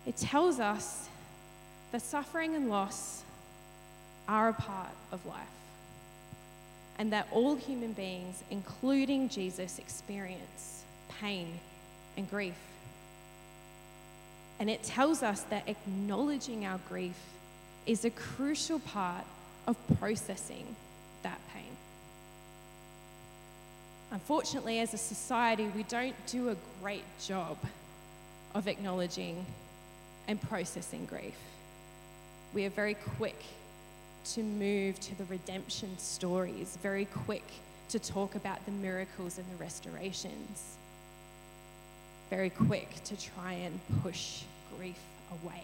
It 0.06 0.16
tells 0.16 0.60
us 0.60 1.08
that 1.90 2.02
suffering 2.02 2.54
and 2.54 2.68
loss 2.68 3.22
are 4.28 4.50
a 4.50 4.52
part 4.52 4.90
of 5.10 5.24
life, 5.26 5.38
and 6.98 7.12
that 7.12 7.26
all 7.32 7.56
human 7.56 7.92
beings, 7.92 8.42
including 8.50 9.28
Jesus, 9.28 9.78
experience 9.78 10.84
pain 11.20 11.58
and 12.18 12.28
grief. 12.28 12.54
And 14.58 14.68
it 14.68 14.82
tells 14.82 15.22
us 15.22 15.42
that 15.42 15.68
acknowledging 15.68 16.66
our 16.66 16.80
grief 16.88 17.16
is 17.86 18.04
a 18.04 18.10
crucial 18.10 18.80
part 18.80 19.24
of 19.66 19.76
processing 19.98 20.74
that 21.22 21.38
pain. 21.54 21.76
Unfortunately, 24.10 24.80
as 24.80 24.92
a 24.92 24.98
society, 24.98 25.70
we 25.76 25.84
don't 25.84 26.14
do 26.26 26.50
a 26.50 26.56
great 26.82 27.04
job 27.24 27.56
of 28.54 28.66
acknowledging 28.66 29.46
and 30.26 30.40
processing 30.40 31.06
grief. 31.06 31.36
We 32.52 32.64
are 32.64 32.70
very 32.70 32.94
quick 33.16 33.40
to 34.32 34.42
move 34.42 34.98
to 35.00 35.16
the 35.16 35.24
redemption 35.26 35.96
stories, 35.98 36.76
very 36.82 37.04
quick 37.04 37.44
to 37.90 37.98
talk 37.98 38.34
about 38.34 38.64
the 38.66 38.72
miracles 38.72 39.38
and 39.38 39.46
the 39.52 39.62
restorations 39.62 40.77
very 42.30 42.50
quick 42.50 42.88
to 43.04 43.16
try 43.16 43.52
and 43.52 43.78
push 44.02 44.42
grief 44.76 44.98
away. 45.42 45.62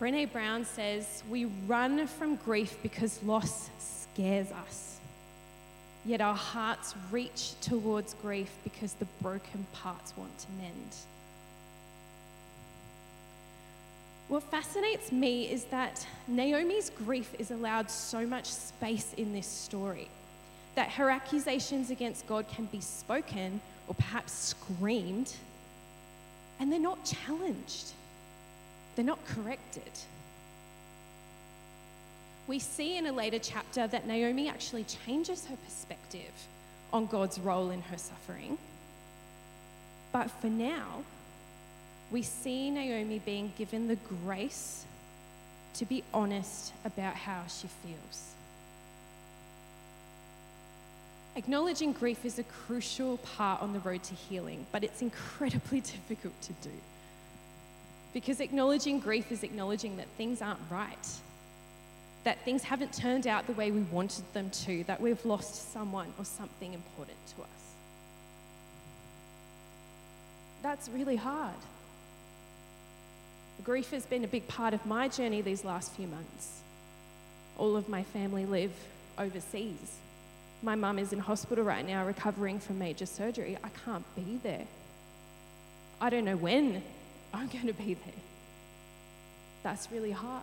Brene 0.00 0.32
Brown 0.32 0.64
says, 0.64 1.22
We 1.28 1.46
run 1.66 2.06
from 2.06 2.36
grief 2.36 2.76
because 2.82 3.22
loss 3.22 3.70
scares 3.78 4.50
us. 4.50 4.98
Yet 6.06 6.22
our 6.22 6.34
hearts 6.34 6.94
reach 7.10 7.52
towards 7.60 8.14
grief 8.14 8.50
because 8.64 8.94
the 8.94 9.06
broken 9.20 9.66
parts 9.72 10.14
want 10.16 10.36
to 10.38 10.46
mend. 10.58 10.96
What 14.28 14.44
fascinates 14.44 15.12
me 15.12 15.50
is 15.50 15.64
that 15.64 16.06
Naomi's 16.28 16.90
grief 16.90 17.34
is 17.38 17.50
allowed 17.50 17.90
so 17.90 18.24
much 18.24 18.46
space 18.46 19.12
in 19.16 19.32
this 19.32 19.46
story 19.46 20.08
that 20.80 20.92
her 20.92 21.10
accusations 21.10 21.90
against 21.90 22.26
God 22.26 22.48
can 22.48 22.64
be 22.64 22.80
spoken 22.80 23.60
or 23.86 23.94
perhaps 23.94 24.32
screamed, 24.32 25.30
and 26.58 26.72
they're 26.72 26.80
not 26.80 27.04
challenged, 27.04 27.92
they're 28.96 29.04
not 29.04 29.22
corrected. 29.26 29.92
We 32.46 32.60
see 32.60 32.96
in 32.96 33.06
a 33.06 33.12
later 33.12 33.38
chapter 33.38 33.88
that 33.88 34.06
Naomi 34.06 34.48
actually 34.48 34.84
changes 34.84 35.44
her 35.44 35.56
perspective 35.66 36.32
on 36.94 37.04
God's 37.04 37.38
role 37.38 37.68
in 37.68 37.82
her 37.82 37.98
suffering. 37.98 38.56
But 40.12 40.30
for 40.30 40.48
now, 40.48 41.04
we 42.10 42.22
see 42.22 42.70
Naomi 42.70 43.18
being 43.18 43.52
given 43.58 43.86
the 43.86 43.98
grace 44.24 44.86
to 45.74 45.84
be 45.84 46.02
honest 46.14 46.72
about 46.86 47.16
how 47.16 47.42
she 47.48 47.68
feels. 47.84 48.34
Acknowledging 51.36 51.92
grief 51.92 52.24
is 52.24 52.38
a 52.38 52.42
crucial 52.42 53.18
part 53.18 53.62
on 53.62 53.72
the 53.72 53.78
road 53.80 54.02
to 54.02 54.14
healing, 54.14 54.66
but 54.72 54.82
it's 54.82 55.00
incredibly 55.00 55.80
difficult 55.80 56.40
to 56.42 56.52
do. 56.62 56.74
Because 58.12 58.40
acknowledging 58.40 58.98
grief 58.98 59.30
is 59.30 59.44
acknowledging 59.44 59.96
that 59.98 60.06
things 60.16 60.42
aren't 60.42 60.58
right, 60.68 61.08
that 62.24 62.44
things 62.44 62.64
haven't 62.64 62.92
turned 62.92 63.26
out 63.26 63.46
the 63.46 63.52
way 63.52 63.70
we 63.70 63.82
wanted 63.82 64.24
them 64.32 64.50
to, 64.50 64.82
that 64.84 65.00
we've 65.00 65.24
lost 65.24 65.72
someone 65.72 66.12
or 66.18 66.24
something 66.24 66.74
important 66.74 67.16
to 67.36 67.42
us. 67.42 67.48
That's 70.62 70.88
really 70.88 71.16
hard. 71.16 71.54
Grief 73.64 73.90
has 73.90 74.04
been 74.04 74.24
a 74.24 74.28
big 74.28 74.48
part 74.48 74.74
of 74.74 74.84
my 74.84 75.06
journey 75.06 75.42
these 75.42 75.64
last 75.64 75.92
few 75.92 76.06
months. 76.06 76.60
All 77.56 77.76
of 77.76 77.88
my 77.88 78.02
family 78.02 78.46
live 78.46 78.72
overseas. 79.18 79.98
My 80.62 80.74
mum 80.74 80.98
is 80.98 81.12
in 81.12 81.18
hospital 81.18 81.64
right 81.64 81.86
now 81.86 82.04
recovering 82.04 82.58
from 82.60 82.78
major 82.78 83.06
surgery. 83.06 83.56
I 83.64 83.68
can't 83.84 84.04
be 84.14 84.38
there. 84.42 84.66
I 86.00 86.10
don't 86.10 86.24
know 86.24 86.36
when 86.36 86.82
I'm 87.32 87.46
going 87.52 87.66
to 87.66 87.72
be 87.72 87.94
there. 87.94 88.14
That's 89.62 89.90
really 89.90 90.12
hard. 90.12 90.42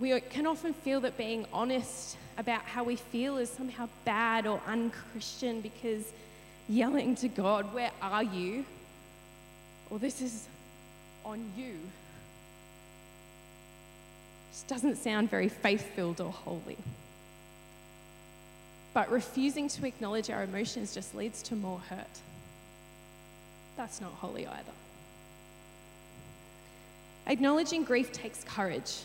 We 0.00 0.18
can 0.20 0.46
often 0.46 0.74
feel 0.74 1.00
that 1.02 1.16
being 1.16 1.46
honest 1.52 2.16
about 2.36 2.62
how 2.62 2.82
we 2.82 2.96
feel 2.96 3.36
is 3.36 3.48
somehow 3.48 3.88
bad 4.04 4.46
or 4.46 4.60
unchristian 4.66 5.60
because 5.60 6.04
yelling 6.68 7.14
to 7.16 7.28
God, 7.28 7.72
Where 7.72 7.92
are 8.00 8.24
you? 8.24 8.64
or 9.90 9.98
this 9.98 10.22
is 10.22 10.46
on 11.24 11.52
you 11.56 11.74
just 14.62 14.68
doesn't 14.68 14.96
sound 14.96 15.28
very 15.28 15.48
faith 15.48 15.82
filled 15.94 16.20
or 16.20 16.30
holy. 16.30 16.76
But 18.94 19.10
refusing 19.10 19.68
to 19.68 19.86
acknowledge 19.86 20.30
our 20.30 20.44
emotions 20.44 20.94
just 20.94 21.14
leads 21.14 21.42
to 21.44 21.56
more 21.56 21.80
hurt. 21.88 22.20
That's 23.76 24.00
not 24.00 24.12
holy 24.12 24.46
either. 24.46 24.72
Acknowledging 27.26 27.84
grief 27.84 28.12
takes 28.12 28.44
courage. 28.44 29.00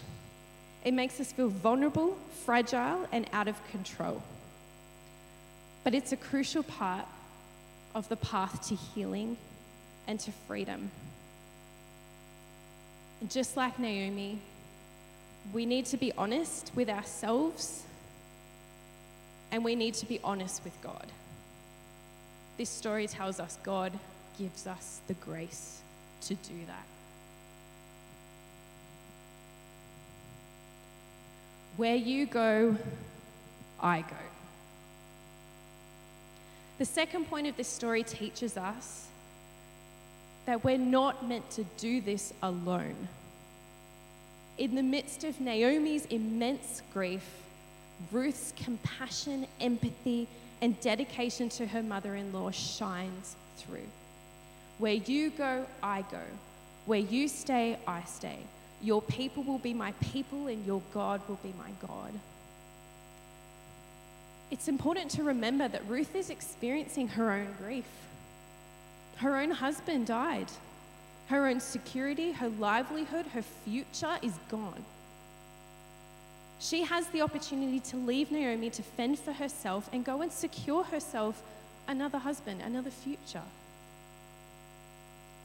It 0.84 0.93
makes 0.93 1.20
us 1.20 1.32
feel 1.32 1.50
vulnerable, 1.50 2.17
fragile, 2.46 3.08
and 3.12 3.28
out 3.34 3.48
of 3.48 3.56
control. 3.72 4.22
But 5.84 5.96
it's 5.96 6.12
a 6.12 6.17
crucial 6.17 6.63
part 6.63 7.06
of 7.96 8.10
the 8.10 8.17
path 8.17 8.67
to 8.67 8.76
healing 8.76 9.38
and 10.06 10.20
to 10.20 10.32
freedom. 10.48 10.91
And 13.22 13.32
just 13.32 13.58
like 13.58 13.80
Naomi, 13.80 14.39
we 15.53 15.65
need 15.65 15.86
to 15.88 15.97
be 15.97 16.12
honest 16.17 16.71
with 16.75 16.89
ourselves 16.89 17.83
and 19.51 19.63
we 19.63 19.75
need 19.75 19.93
to 19.95 20.05
be 20.05 20.19
honest 20.23 20.63
with 20.63 20.79
God. 20.81 21.07
This 22.57 22.69
story 22.69 23.07
tells 23.07 23.39
us 23.39 23.57
God 23.63 23.93
gives 24.38 24.67
us 24.67 24.99
the 25.07 25.13
grace 25.15 25.81
to 26.21 26.36
do 26.36 26.55
that. 26.67 26.86
Where 31.77 31.95
you 31.95 32.25
go, 32.25 32.75
I 33.79 34.01
go. 34.01 34.15
The 36.79 36.86
second 36.86 37.25
point 37.25 37.47
of 37.47 37.55
this 37.55 37.67
story 37.67 38.03
teaches 38.03 38.57
us 38.57 39.07
that 40.45 40.63
we're 40.63 40.77
not 40.77 41.27
meant 41.27 41.49
to 41.51 41.63
do 41.77 42.01
this 42.01 42.33
alone. 42.41 43.07
In 44.58 44.74
the 44.74 44.84
midst 44.84 45.24
of 45.24 45.39
Naomi's 45.39 46.06
immense 46.06 46.82
grief, 46.91 47.24
Ruth's 48.12 48.54
compassion, 48.58 49.46
empathy, 49.62 50.28
and 50.62 50.80
dedication 50.82 51.50
to 51.50 51.67
her 51.67 51.84
mother 51.84 52.15
in 52.15 52.34
law 52.34 52.50
shines 52.50 53.36
through. 53.58 53.88
Where 54.80 54.93
you 54.93 55.30
go, 55.30 55.65
I 55.84 56.04
go. 56.04 56.22
Where 56.86 57.00
you 57.00 57.28
stay, 57.28 57.78
I 57.88 58.04
stay. 58.06 58.38
Your 58.82 59.02
people 59.02 59.43
will 59.43 59.60
be 59.60 59.74
my 59.74 59.91
people, 59.93 60.48
and 60.48 60.65
your 60.65 60.82
God 60.93 61.22
will 61.28 61.39
be 61.43 61.54
my 61.58 61.70
God. 61.88 62.13
It's 64.50 64.67
important 64.67 65.12
to 65.12 65.24
remember 65.24 65.67
that 65.67 65.88
Ruth 65.88 66.15
is 66.15 66.30
experiencing 66.30 67.10
her 67.10 67.32
own 67.32 67.56
grief. 67.62 67.86
Her 69.17 69.38
own 69.38 69.52
husband 69.52 70.08
died. 70.08 70.48
Her 71.28 71.48
own 71.48 71.60
security, 71.60 72.32
her 72.32 72.50
livelihood, 72.50 73.26
her 73.28 73.42
future 73.42 74.18
is 74.22 74.34
gone. 74.50 74.84
She 76.60 76.84
has 76.84 77.08
the 77.08 77.22
opportunity 77.22 77.80
to 77.82 77.98
leave 77.98 78.32
Naomi 78.32 78.70
to 78.72 78.82
fend 78.82 79.20
for 79.20 79.34
herself 79.34 79.90
and 79.94 80.04
go 80.04 80.22
and 80.22 80.32
secure 80.32 80.84
herself 80.84 81.42
another 81.88 82.18
husband, 82.18 82.62
another 82.62 82.90
future. 82.90 83.44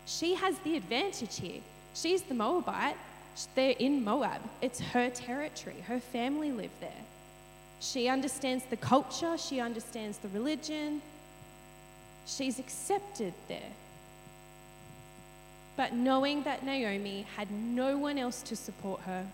She 0.06 0.34
has 0.34 0.58
the 0.60 0.76
advantage 0.76 1.38
here. 1.38 1.60
She's 1.94 2.22
the 2.22 2.34
Moabite. 2.34 2.96
They're 3.54 3.74
in 3.78 4.04
Moab. 4.04 4.40
It's 4.60 4.80
her 4.80 5.10
territory. 5.10 5.76
Her 5.86 6.00
family 6.00 6.52
live 6.52 6.70
there. 6.80 6.90
She 7.80 8.08
understands 8.08 8.64
the 8.70 8.76
culture, 8.76 9.36
she 9.36 9.60
understands 9.60 10.18
the 10.18 10.28
religion. 10.28 11.02
She's 12.26 12.58
accepted 12.60 13.34
there. 13.48 13.72
But 15.76 15.94
knowing 15.94 16.42
that 16.42 16.64
Naomi 16.64 17.26
had 17.36 17.50
no 17.50 17.96
one 17.96 18.18
else 18.18 18.42
to 18.42 18.56
support 18.56 19.00
her, 19.02 19.26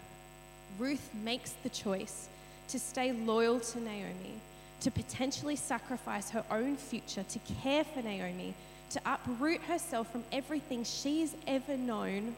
Ruth 0.79 1.11
makes 1.25 1.53
the 1.63 1.69
choice 1.69 2.29
to 2.69 2.79
stay 2.79 3.13
loyal 3.13 3.59
to 3.61 3.81
Naomi, 3.81 4.35
to 4.81 4.91
potentially 4.91 5.57
sacrifice 5.57 6.31
her 6.31 6.45
own 6.51 6.77
future, 6.77 7.25
to 7.25 7.39
care 7.63 7.83
for 7.85 8.03
Naomi, 8.03 8.55
to 8.91 9.01
uproot 9.05 9.61
herself 9.63 10.11
from 10.13 10.25
everything 10.31 10.85
she's 10.85 11.35
ever 11.47 11.77
known 11.77 12.35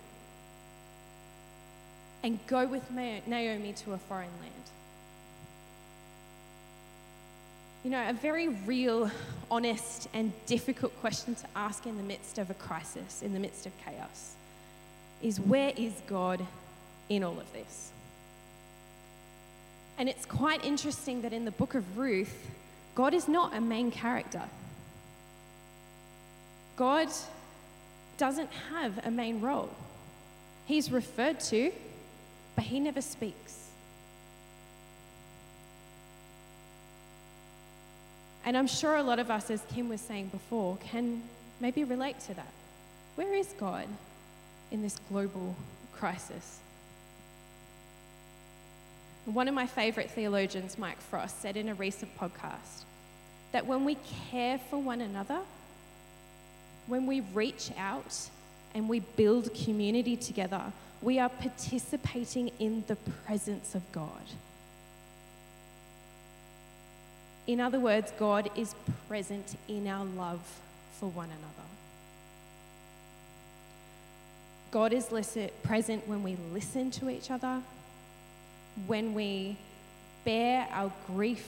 and 2.22 2.38
go 2.46 2.66
with 2.66 2.90
Naomi 2.90 3.72
to 3.72 3.92
a 3.92 3.98
foreign 3.98 4.30
land. 4.40 4.79
You 7.82 7.90
know, 7.90 8.08
a 8.08 8.12
very 8.12 8.48
real, 8.48 9.10
honest, 9.50 10.08
and 10.12 10.32
difficult 10.44 10.98
question 11.00 11.34
to 11.34 11.46
ask 11.56 11.86
in 11.86 11.96
the 11.96 12.02
midst 12.02 12.36
of 12.38 12.50
a 12.50 12.54
crisis, 12.54 13.22
in 13.22 13.32
the 13.32 13.40
midst 13.40 13.64
of 13.64 13.72
chaos, 13.84 14.34
is 15.22 15.40
where 15.40 15.72
is 15.76 15.94
God 16.06 16.44
in 17.08 17.24
all 17.24 17.38
of 17.40 17.50
this? 17.54 17.90
And 19.96 20.08
it's 20.08 20.26
quite 20.26 20.64
interesting 20.64 21.22
that 21.22 21.32
in 21.32 21.46
the 21.46 21.50
book 21.50 21.74
of 21.74 21.96
Ruth, 21.96 22.50
God 22.94 23.14
is 23.14 23.28
not 23.28 23.54
a 23.54 23.60
main 23.60 23.90
character. 23.90 24.42
God 26.76 27.08
doesn't 28.18 28.50
have 28.70 29.06
a 29.06 29.10
main 29.10 29.40
role. 29.40 29.70
He's 30.66 30.92
referred 30.92 31.40
to, 31.40 31.72
but 32.56 32.64
he 32.64 32.78
never 32.78 33.00
speaks. 33.00 33.69
And 38.50 38.56
I'm 38.56 38.66
sure 38.66 38.96
a 38.96 39.02
lot 39.04 39.20
of 39.20 39.30
us, 39.30 39.48
as 39.48 39.62
Kim 39.72 39.88
was 39.88 40.00
saying 40.00 40.30
before, 40.32 40.76
can 40.78 41.22
maybe 41.60 41.84
relate 41.84 42.18
to 42.22 42.34
that. 42.34 42.52
Where 43.14 43.32
is 43.32 43.46
God 43.60 43.86
in 44.72 44.82
this 44.82 44.98
global 45.08 45.54
crisis? 45.94 46.58
One 49.24 49.46
of 49.46 49.54
my 49.54 49.68
favorite 49.68 50.10
theologians, 50.10 50.78
Mike 50.78 51.00
Frost, 51.00 51.40
said 51.40 51.56
in 51.56 51.68
a 51.68 51.74
recent 51.74 52.18
podcast 52.18 52.82
that 53.52 53.68
when 53.68 53.84
we 53.84 53.96
care 54.32 54.58
for 54.68 54.82
one 54.82 55.00
another, 55.00 55.38
when 56.88 57.06
we 57.06 57.20
reach 57.20 57.70
out 57.78 58.30
and 58.74 58.88
we 58.88 58.98
build 58.98 59.54
community 59.54 60.16
together, 60.16 60.72
we 61.02 61.20
are 61.20 61.28
participating 61.28 62.50
in 62.58 62.82
the 62.88 62.96
presence 62.96 63.76
of 63.76 63.92
God. 63.92 64.24
In 67.50 67.58
other 67.58 67.80
words, 67.80 68.12
God 68.16 68.48
is 68.54 68.76
present 69.08 69.56
in 69.66 69.88
our 69.88 70.04
love 70.04 70.38
for 71.00 71.08
one 71.08 71.26
another. 71.26 71.68
God 74.70 74.92
is 74.92 75.08
present 75.64 76.06
when 76.06 76.22
we 76.22 76.36
listen 76.52 76.92
to 76.92 77.10
each 77.10 77.28
other, 77.28 77.60
when 78.86 79.14
we 79.14 79.56
bear 80.24 80.68
our 80.70 80.92
grief 81.08 81.44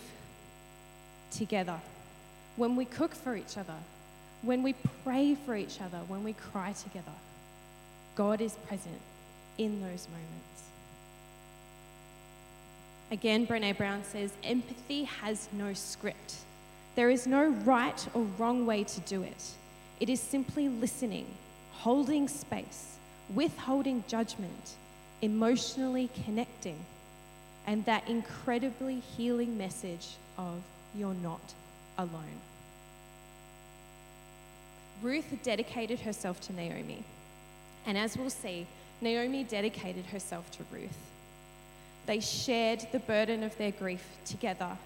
together, 1.30 1.78
when 2.56 2.74
we 2.74 2.84
cook 2.84 3.14
for 3.14 3.36
each 3.36 3.56
other, 3.56 3.76
when 4.42 4.64
we 4.64 4.74
pray 5.04 5.36
for 5.36 5.54
each 5.54 5.80
other, 5.80 5.98
when 6.08 6.24
we 6.24 6.32
cry 6.32 6.72
together. 6.72 7.16
God 8.16 8.40
is 8.40 8.54
present 8.66 9.00
in 9.56 9.80
those 9.80 10.08
moments. 10.08 10.71
Again, 13.12 13.46
Brene 13.46 13.76
Brown 13.76 14.02
says 14.04 14.32
empathy 14.42 15.04
has 15.04 15.46
no 15.52 15.74
script. 15.74 16.36
There 16.96 17.10
is 17.10 17.26
no 17.26 17.50
right 17.64 18.08
or 18.14 18.22
wrong 18.38 18.64
way 18.64 18.84
to 18.84 19.00
do 19.02 19.22
it. 19.22 19.50
It 20.00 20.08
is 20.08 20.18
simply 20.18 20.70
listening, 20.70 21.26
holding 21.72 22.26
space, 22.26 22.96
withholding 23.34 24.02
judgment, 24.08 24.76
emotionally 25.20 26.08
connecting 26.24 26.78
and 27.66 27.84
that 27.84 28.08
incredibly 28.08 29.00
healing 29.00 29.58
message 29.58 30.16
of 30.38 30.62
you're 30.94 31.14
not 31.14 31.52
alone. 31.98 32.40
Ruth 35.02 35.26
dedicated 35.42 36.00
herself 36.00 36.40
to 36.40 36.54
Naomi. 36.54 37.04
And 37.84 37.98
as 37.98 38.16
we'll 38.16 38.30
see, 38.30 38.66
Naomi 39.02 39.44
dedicated 39.44 40.06
herself 40.06 40.50
to 40.52 40.64
Ruth. 40.72 40.96
They 42.06 42.20
shared 42.20 42.86
the 42.92 42.98
burden 42.98 43.42
of 43.42 43.56
their 43.58 43.70
grief 43.70 44.04
together 44.24 44.76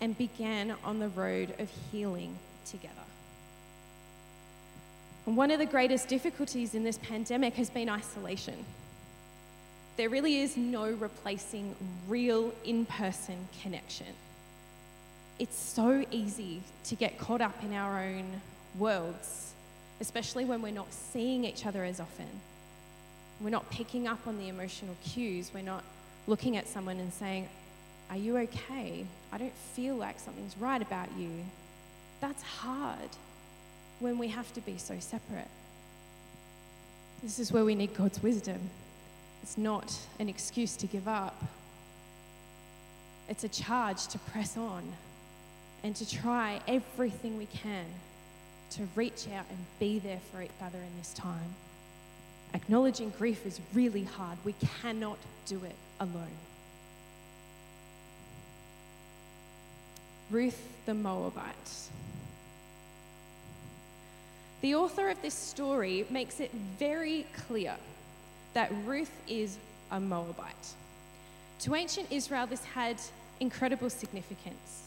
and 0.00 0.16
began 0.16 0.74
on 0.84 0.98
the 0.98 1.08
road 1.08 1.54
of 1.58 1.70
healing 1.90 2.38
together. 2.64 2.94
And 5.26 5.36
one 5.36 5.50
of 5.50 5.58
the 5.58 5.66
greatest 5.66 6.08
difficulties 6.08 6.74
in 6.74 6.84
this 6.84 6.98
pandemic 6.98 7.54
has 7.54 7.68
been 7.68 7.88
isolation. 7.88 8.64
There 9.96 10.08
really 10.08 10.40
is 10.40 10.56
no 10.56 10.90
replacing 10.90 11.74
real 12.06 12.52
in 12.64 12.86
person 12.86 13.48
connection. 13.62 14.06
It's 15.38 15.58
so 15.58 16.04
easy 16.10 16.62
to 16.84 16.94
get 16.94 17.18
caught 17.18 17.40
up 17.40 17.62
in 17.62 17.72
our 17.72 18.00
own 18.02 18.40
worlds, 18.78 19.52
especially 20.00 20.44
when 20.44 20.62
we're 20.62 20.72
not 20.72 20.92
seeing 20.92 21.44
each 21.44 21.66
other 21.66 21.84
as 21.84 21.98
often. 21.98 22.28
We're 23.40 23.50
not 23.50 23.68
picking 23.70 24.06
up 24.06 24.26
on 24.26 24.38
the 24.38 24.48
emotional 24.48 24.96
cues. 25.04 25.50
We're 25.52 25.62
not 25.62 25.84
looking 26.26 26.56
at 26.56 26.68
someone 26.68 26.98
and 26.98 27.12
saying, 27.12 27.48
Are 28.10 28.16
you 28.16 28.36
okay? 28.38 29.04
I 29.32 29.38
don't 29.38 29.56
feel 29.74 29.94
like 29.94 30.18
something's 30.18 30.56
right 30.58 30.80
about 30.80 31.08
you. 31.18 31.30
That's 32.20 32.42
hard 32.42 33.10
when 34.00 34.18
we 34.18 34.28
have 34.28 34.52
to 34.54 34.60
be 34.60 34.78
so 34.78 34.96
separate. 34.98 35.48
This 37.22 37.38
is 37.38 37.52
where 37.52 37.64
we 37.64 37.74
need 37.74 37.94
God's 37.96 38.22
wisdom. 38.22 38.60
It's 39.42 39.56
not 39.56 39.96
an 40.18 40.28
excuse 40.28 40.76
to 40.76 40.86
give 40.86 41.06
up, 41.06 41.42
it's 43.28 43.44
a 43.44 43.48
charge 43.48 44.06
to 44.08 44.18
press 44.18 44.56
on 44.56 44.92
and 45.82 45.94
to 45.96 46.08
try 46.08 46.60
everything 46.66 47.36
we 47.36 47.46
can 47.46 47.84
to 48.70 48.82
reach 48.94 49.26
out 49.34 49.44
and 49.48 49.58
be 49.78 49.98
there 49.98 50.20
for 50.32 50.42
each 50.42 50.50
other 50.60 50.78
in 50.78 50.98
this 50.98 51.12
time. 51.12 51.54
Acknowledging 52.54 53.10
grief 53.18 53.46
is 53.46 53.60
really 53.74 54.04
hard. 54.04 54.38
We 54.44 54.54
cannot 54.80 55.18
do 55.46 55.62
it 55.64 55.74
alone. 56.00 56.36
Ruth 60.30 60.60
the 60.86 60.94
Moabite. 60.94 61.90
The 64.62 64.74
author 64.74 65.08
of 65.08 65.20
this 65.22 65.34
story 65.34 66.06
makes 66.10 66.40
it 66.40 66.50
very 66.78 67.26
clear 67.46 67.76
that 68.54 68.72
Ruth 68.84 69.12
is 69.28 69.58
a 69.90 70.00
Moabite. 70.00 70.74
To 71.60 71.74
ancient 71.74 72.10
Israel, 72.10 72.46
this 72.46 72.64
had 72.64 72.96
incredible 73.38 73.90
significance. 73.90 74.84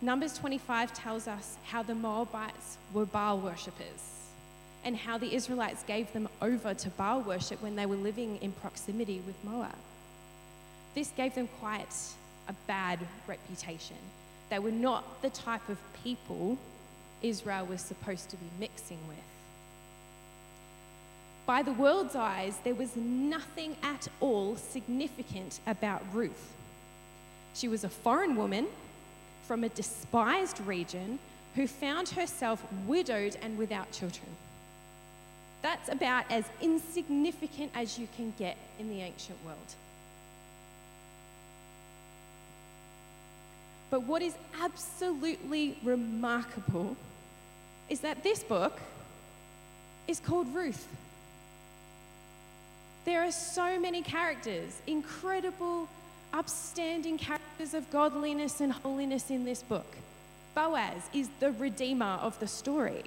Numbers 0.00 0.36
25 0.38 0.92
tells 0.92 1.26
us 1.26 1.56
how 1.64 1.82
the 1.82 1.94
Moabites 1.94 2.76
were 2.92 3.06
Baal 3.06 3.38
worshippers. 3.38 4.13
And 4.84 4.96
how 4.96 5.18
the 5.18 5.34
Israelites 5.34 5.82
gave 5.82 6.12
them 6.12 6.28
over 6.42 6.74
to 6.74 6.90
Baal 6.90 7.22
worship 7.22 7.62
when 7.62 7.76
they 7.76 7.86
were 7.86 7.96
living 7.96 8.38
in 8.42 8.52
proximity 8.52 9.22
with 9.26 9.36
Moab. 9.44 9.74
This 10.94 11.10
gave 11.16 11.34
them 11.34 11.48
quite 11.60 11.94
a 12.48 12.52
bad 12.66 13.00
reputation. 13.26 13.96
They 14.50 14.58
were 14.58 14.70
not 14.70 15.22
the 15.22 15.30
type 15.30 15.68
of 15.68 15.78
people 16.02 16.58
Israel 17.22 17.66
was 17.66 17.80
supposed 17.80 18.28
to 18.30 18.36
be 18.36 18.46
mixing 18.60 18.98
with. 19.08 19.16
By 21.46 21.62
the 21.62 21.72
world's 21.72 22.14
eyes, 22.14 22.58
there 22.64 22.74
was 22.74 22.96
nothing 22.96 23.76
at 23.82 24.08
all 24.20 24.56
significant 24.56 25.60
about 25.66 26.02
Ruth. 26.12 26.52
She 27.54 27.68
was 27.68 27.84
a 27.84 27.88
foreign 27.88 28.36
woman 28.36 28.66
from 29.46 29.64
a 29.64 29.68
despised 29.68 30.60
region 30.60 31.18
who 31.54 31.66
found 31.66 32.10
herself 32.10 32.64
widowed 32.86 33.36
and 33.42 33.58
without 33.58 33.90
children. 33.92 34.26
That's 35.64 35.88
about 35.88 36.26
as 36.30 36.44
insignificant 36.60 37.70
as 37.74 37.98
you 37.98 38.06
can 38.18 38.34
get 38.38 38.58
in 38.78 38.90
the 38.90 39.00
ancient 39.00 39.42
world. 39.46 39.74
But 43.88 44.02
what 44.02 44.20
is 44.20 44.34
absolutely 44.60 45.78
remarkable 45.82 46.98
is 47.88 48.00
that 48.00 48.22
this 48.22 48.42
book 48.42 48.78
is 50.06 50.20
called 50.20 50.54
Ruth. 50.54 50.86
There 53.06 53.22
are 53.22 53.32
so 53.32 53.80
many 53.80 54.02
characters, 54.02 54.82
incredible, 54.86 55.88
upstanding 56.34 57.16
characters 57.16 57.72
of 57.72 57.90
godliness 57.90 58.60
and 58.60 58.70
holiness 58.70 59.30
in 59.30 59.46
this 59.46 59.62
book. 59.62 59.96
Boaz 60.54 61.08
is 61.14 61.30
the 61.40 61.52
redeemer 61.52 62.18
of 62.20 62.38
the 62.38 62.48
story. 62.48 63.02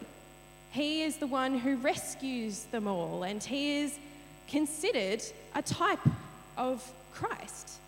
He 0.71 1.03
is 1.03 1.17
the 1.17 1.27
one 1.27 1.58
who 1.58 1.75
rescues 1.77 2.65
them 2.65 2.88
all, 2.88 3.23
and 3.23 3.43
he 3.43 3.82
is 3.82 3.97
considered 4.47 5.23
a 5.56 5.62
type 5.62 6.06
of 6.58 6.89
Christ. 7.13 7.80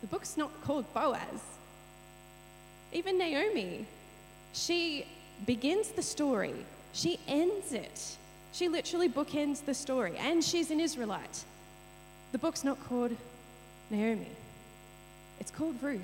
The 0.00 0.06
book's 0.06 0.36
not 0.36 0.50
called 0.64 0.92
Boaz. 0.94 1.42
Even 2.92 3.18
Naomi, 3.18 3.86
she 4.52 5.06
begins 5.46 5.88
the 5.88 6.02
story, 6.02 6.54
she 6.92 7.20
ends 7.28 7.72
it. 7.72 8.16
She 8.52 8.68
literally 8.68 9.08
bookends 9.08 9.64
the 9.64 9.74
story, 9.74 10.16
and 10.18 10.42
she's 10.42 10.70
an 10.70 10.80
Israelite. 10.80 11.44
The 12.32 12.38
book's 12.38 12.64
not 12.64 12.82
called 12.88 13.14
Naomi, 13.90 14.26
it's 15.38 15.50
called 15.50 15.76
Ruth. 15.82 16.00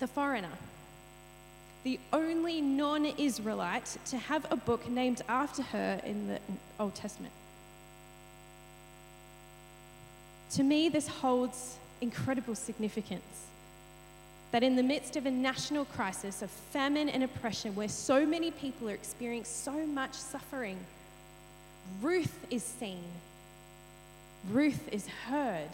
The 0.00 0.06
foreigner, 0.06 0.48
the 1.82 1.98
only 2.12 2.60
non 2.60 3.06
Israelite 3.06 3.96
to 4.06 4.18
have 4.18 4.46
a 4.50 4.56
book 4.56 4.88
named 4.88 5.22
after 5.28 5.62
her 5.62 6.00
in 6.04 6.28
the 6.28 6.38
Old 6.78 6.94
Testament. 6.94 7.32
To 10.52 10.62
me, 10.62 10.88
this 10.88 11.06
holds 11.06 11.78
incredible 12.00 12.54
significance 12.54 13.46
that 14.52 14.62
in 14.62 14.74
the 14.74 14.82
midst 14.82 15.16
of 15.16 15.26
a 15.26 15.30
national 15.30 15.84
crisis 15.84 16.42
of 16.42 16.50
famine 16.50 17.08
and 17.08 17.22
oppression, 17.22 17.74
where 17.76 17.88
so 17.88 18.26
many 18.26 18.50
people 18.50 18.90
are 18.90 18.94
experiencing 18.94 19.72
so 19.72 19.86
much 19.86 20.12
suffering, 20.12 20.76
Ruth 22.02 22.46
is 22.50 22.64
seen, 22.64 23.04
Ruth 24.50 24.88
is 24.92 25.06
heard, 25.28 25.70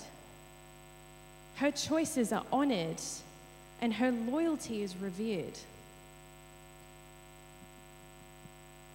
her 1.57 1.71
choices 1.71 2.33
are 2.33 2.45
honored, 2.53 3.01
and 3.81 3.95
her 3.95 4.11
loyalty 4.11 4.83
is 4.83 4.95
revered. 4.97 5.59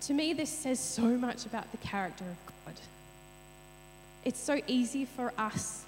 To 0.02 0.14
me, 0.14 0.34
this 0.34 0.50
says 0.50 0.80
so 0.80 1.04
much 1.04 1.46
about 1.46 1.72
the 1.72 1.78
character 1.78 2.24
of 2.24 2.66
God. 2.66 2.76
It's 4.26 4.40
so 4.40 4.60
easy 4.66 5.06
for 5.06 5.32
us 5.38 5.86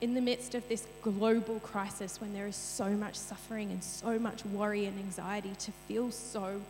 in 0.00 0.14
the 0.14 0.20
midst 0.20 0.54
of 0.54 0.68
this 0.68 0.86
global 1.02 1.58
crisis 1.60 2.20
when 2.20 2.32
there 2.32 2.46
is 2.46 2.54
so 2.54 2.88
much 2.90 3.16
suffering 3.16 3.72
and 3.72 3.82
so 3.82 4.16
much 4.18 4.44
worry 4.46 4.86
and 4.86 4.96
anxiety 4.98 5.52
to 5.58 5.72
feel 5.88 6.12
so 6.12 6.60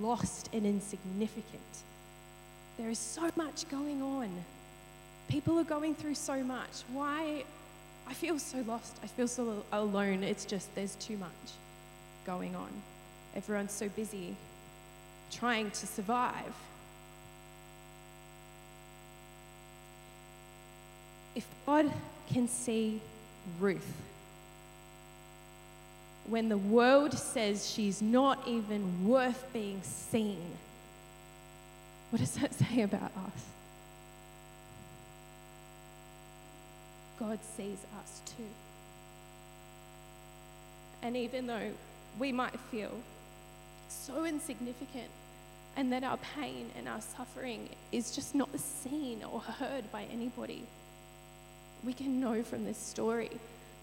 lost 0.00 0.48
and 0.52 0.64
insignificant. 0.64 1.62
There 2.78 2.88
is 2.88 3.00
so 3.00 3.28
much 3.34 3.68
going 3.68 4.00
on. 4.00 4.30
People 5.28 5.58
are 5.58 5.64
going 5.64 5.94
through 5.96 6.14
so 6.14 6.44
much. 6.44 6.84
Why? 6.92 7.42
I 8.08 8.14
feel 8.14 8.38
so 8.38 8.58
lost. 8.66 8.96
I 9.02 9.08
feel 9.08 9.26
so 9.26 9.64
alone. 9.72 10.22
It's 10.22 10.44
just 10.44 10.72
there's 10.76 10.94
too 10.96 11.16
much 11.16 11.30
going 12.24 12.54
on. 12.54 12.70
Everyone's 13.34 13.72
so 13.72 13.88
busy 13.88 14.36
trying 15.32 15.70
to 15.70 15.86
survive. 15.86 16.54
If 21.34 21.46
God 21.66 21.90
can 22.32 22.46
see 22.46 23.00
Ruth 23.58 23.92
when 26.28 26.48
the 26.48 26.58
world 26.58 27.12
says 27.12 27.70
she's 27.70 28.00
not 28.00 28.46
even 28.46 29.06
worth 29.06 29.44
being 29.52 29.80
seen, 29.82 30.40
what 32.10 32.20
does 32.20 32.34
that 32.36 32.54
say 32.70 32.82
about 32.82 33.02
us? 33.02 33.44
God 37.18 37.38
sees 37.56 37.78
us 38.00 38.20
too. 38.26 38.44
And 41.02 41.16
even 41.16 41.46
though 41.46 41.70
we 42.18 42.30
might 42.32 42.58
feel 42.70 42.92
so 43.88 44.24
insignificant 44.24 45.08
and 45.76 45.92
that 45.92 46.04
our 46.04 46.18
pain 46.36 46.70
and 46.76 46.88
our 46.88 47.00
suffering 47.00 47.68
is 47.90 48.14
just 48.14 48.34
not 48.34 48.48
seen 48.58 49.22
or 49.24 49.40
heard 49.40 49.90
by 49.90 50.04
anybody, 50.12 50.64
we 51.84 51.92
can 51.92 52.20
know 52.20 52.42
from 52.42 52.64
this 52.64 52.78
story 52.78 53.30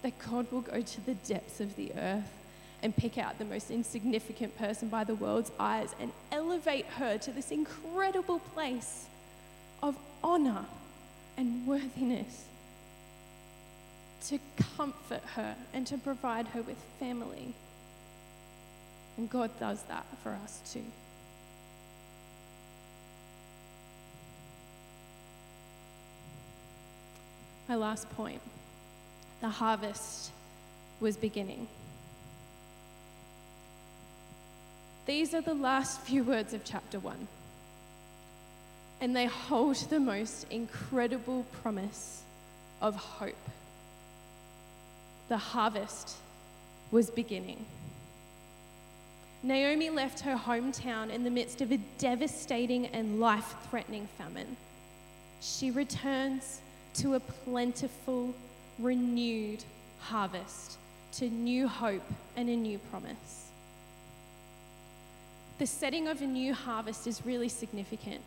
that 0.02 0.12
God 0.30 0.50
will 0.50 0.62
go 0.62 0.80
to 0.80 1.00
the 1.02 1.14
depths 1.14 1.60
of 1.60 1.76
the 1.76 1.92
earth 1.94 2.32
and 2.82 2.96
pick 2.96 3.18
out 3.18 3.38
the 3.38 3.44
most 3.44 3.70
insignificant 3.70 4.56
person 4.56 4.88
by 4.88 5.04
the 5.04 5.14
world's 5.14 5.52
eyes 5.58 5.94
and 6.00 6.12
elevate 6.32 6.86
her 6.86 7.18
to 7.18 7.30
this 7.30 7.50
incredible 7.50 8.38
place 8.54 9.06
of 9.82 9.96
honor 10.24 10.64
and 11.36 11.66
worthiness 11.66 12.44
to 14.26 14.38
comfort 14.76 15.22
her 15.34 15.56
and 15.72 15.86
to 15.86 15.98
provide 15.98 16.46
her 16.48 16.62
with 16.62 16.76
family. 16.98 17.54
And 19.16 19.28
God 19.28 19.50
does 19.58 19.82
that 19.84 20.04
for 20.22 20.30
us 20.42 20.60
too. 20.72 20.84
My 27.70 27.76
last 27.76 28.10
point 28.16 28.40
the 29.42 29.48
harvest 29.48 30.32
was 30.98 31.16
beginning. 31.16 31.68
These 35.06 35.34
are 35.34 35.40
the 35.40 35.54
last 35.54 36.00
few 36.00 36.24
words 36.24 36.52
of 36.52 36.64
chapter 36.64 36.98
one, 36.98 37.28
and 39.00 39.14
they 39.14 39.26
hold 39.26 39.76
the 39.88 40.00
most 40.00 40.48
incredible 40.50 41.46
promise 41.62 42.24
of 42.82 42.96
hope. 42.96 43.48
The 45.28 45.38
harvest 45.38 46.16
was 46.90 47.08
beginning. 47.08 47.64
Naomi 49.44 49.90
left 49.90 50.18
her 50.20 50.34
hometown 50.34 51.08
in 51.08 51.22
the 51.22 51.30
midst 51.30 51.60
of 51.60 51.70
a 51.70 51.78
devastating 51.98 52.86
and 52.86 53.20
life 53.20 53.54
threatening 53.70 54.08
famine. 54.18 54.56
She 55.40 55.70
returns 55.70 56.62
to 56.94 57.14
a 57.14 57.20
plentiful, 57.20 58.34
renewed 58.78 59.64
harvest, 60.00 60.78
to 61.12 61.28
new 61.28 61.68
hope 61.68 62.02
and 62.36 62.48
a 62.48 62.56
new 62.56 62.78
promise. 62.90 63.48
The 65.58 65.66
setting 65.66 66.08
of 66.08 66.22
a 66.22 66.26
new 66.26 66.54
harvest 66.54 67.06
is 67.06 67.26
really 67.26 67.48
significant. 67.48 68.22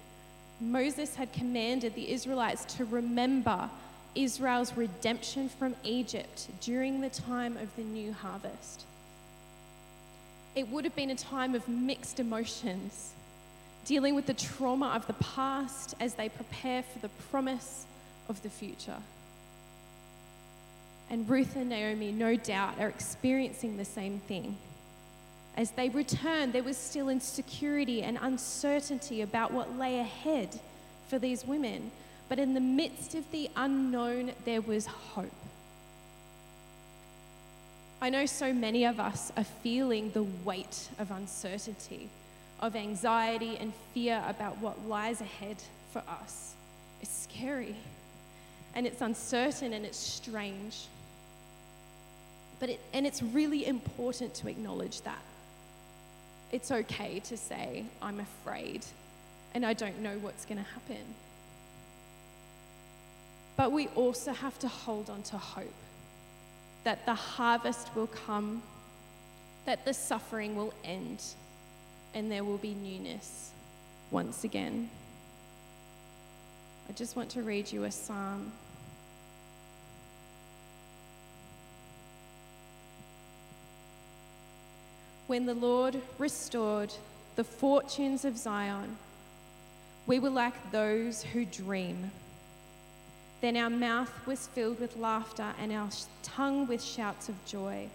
Moses 0.62 1.16
had 1.16 1.34
commanded 1.34 1.96
the 1.96 2.12
Israelites 2.12 2.64
to 2.76 2.86
remember 2.86 3.70
Israel's 4.16 4.78
redemption 4.78 5.50
from 5.50 5.76
Egypt 5.84 6.48
during 6.62 7.02
the 7.02 7.10
time 7.10 7.58
of 7.58 7.76
the 7.76 7.84
new 7.84 8.14
harvest. 8.14 8.86
It 10.56 10.68
would 10.70 10.86
have 10.86 10.96
been 10.96 11.10
a 11.10 11.16
time 11.16 11.56
of 11.56 11.68
mixed 11.68 12.20
emotions, 12.20 13.14
dealing 13.86 14.14
with 14.14 14.28
the 14.28 14.36
trauma 14.36 14.90
of 14.90 15.08
the 15.08 15.14
past 15.14 15.96
as 16.00 16.14
they 16.14 16.30
prepare 16.30 16.84
for 16.84 17.00
the 17.00 17.10
promise 17.32 17.88
of 18.30 18.42
the 18.44 18.50
future. 18.50 18.98
And 21.10 21.30
Ruth 21.30 21.56
and 21.56 21.70
Naomi, 21.70 22.12
no 22.12 22.36
doubt, 22.36 22.80
are 22.80 22.88
experiencing 22.88 23.78
the 23.78 23.86
same 23.86 24.20
thing. 24.28 24.58
As 25.56 25.72
they 25.72 25.90
returned, 25.90 26.54
there 26.54 26.64
was 26.64 26.78
still 26.78 27.10
insecurity 27.10 28.02
and 28.02 28.18
uncertainty 28.22 29.22
about 29.22 29.54
what 29.54 29.78
lay 29.78 30.00
ahead 30.00 30.60
for 31.08 31.20
these 31.20 31.46
women. 31.46 31.92
But 32.30 32.40
in 32.40 32.56
the 32.56 32.60
midst 32.60 33.14
of 33.14 33.30
the 33.32 33.50
unknown, 33.56 34.32
there 34.46 34.62
was 34.62 34.88
hope. 34.88 35.30
I 38.02 38.10
know 38.10 38.26
so 38.26 38.52
many 38.52 38.86
of 38.86 39.00
us 39.00 39.32
are 39.38 39.46
feeling 39.46 40.12
the 40.12 40.24
weight 40.44 40.90
of 40.98 41.12
uncertainty, 41.12 42.10
of 42.60 42.76
anxiety 42.76 43.56
and 43.58 43.72
fear 43.94 44.24
about 44.28 44.58
what 44.58 44.88
lies 44.88 45.22
ahead 45.22 45.58
for 45.92 46.00
us. 46.10 46.54
It's 47.02 47.28
scary 47.30 47.76
and 48.76 48.88
it's 48.88 49.02
uncertain 49.02 49.74
and 49.74 49.86
it's 49.86 49.98
strange. 49.98 50.88
But 52.60 52.70
it, 52.70 52.80
and 52.94 53.06
it's 53.06 53.22
really 53.22 53.66
important 53.66 54.34
to 54.36 54.48
acknowledge 54.48 55.02
that. 55.02 55.22
It's 56.52 56.72
okay 56.72 57.20
to 57.20 57.38
say, 57.38 57.86
I'm 58.02 58.20
afraid 58.20 58.86
and 59.54 59.66
I 59.66 59.74
don't 59.74 60.00
know 60.00 60.18
what's 60.20 60.46
going 60.46 60.58
to 60.58 60.70
happen. 60.70 61.04
But 63.56 63.72
we 63.72 63.88
also 63.90 64.34
have 64.34 64.58
to 64.60 64.68
hold 64.68 65.10
on 65.10 65.22
to 65.24 65.38
hope 65.38 65.74
that 66.84 67.06
the 67.06 67.14
harvest 67.14 67.96
will 67.96 68.08
come, 68.08 68.64
that 69.66 69.86
the 69.86 69.94
suffering 69.94 70.56
will 70.56 70.74
end, 70.84 71.22
and 72.14 72.32
there 72.32 72.44
will 72.44 72.58
be 72.58 72.74
newness 72.74 73.52
once 74.12 74.44
again. 74.44 74.90
I 76.90 76.94
just 76.94 77.16
want 77.16 77.30
to 77.32 77.44
read 77.44 77.72
you 77.72 77.86
a 77.86 77.92
psalm. 77.92 78.52
When 85.34 85.48
the 85.48 85.56
Lord 85.56 86.00
restored 86.20 86.94
the 87.38 87.44
fortunes 87.44 88.24
of 88.24 88.38
Zion, 88.38 88.98
we 90.06 90.20
were 90.20 90.30
like 90.30 90.72
those 90.72 91.24
who 91.24 91.44
dream. 91.44 92.12
Then 93.42 93.58
our 93.58 93.72
mouth 93.72 94.12
was 94.28 94.46
filled 94.46 94.80
with 94.80 94.96
laughter 94.96 95.56
and 95.60 95.72
our 95.72 95.90
tongue 96.22 96.68
with 96.68 96.84
shouts 96.84 97.30
of 97.30 97.46
joy. 97.48 97.88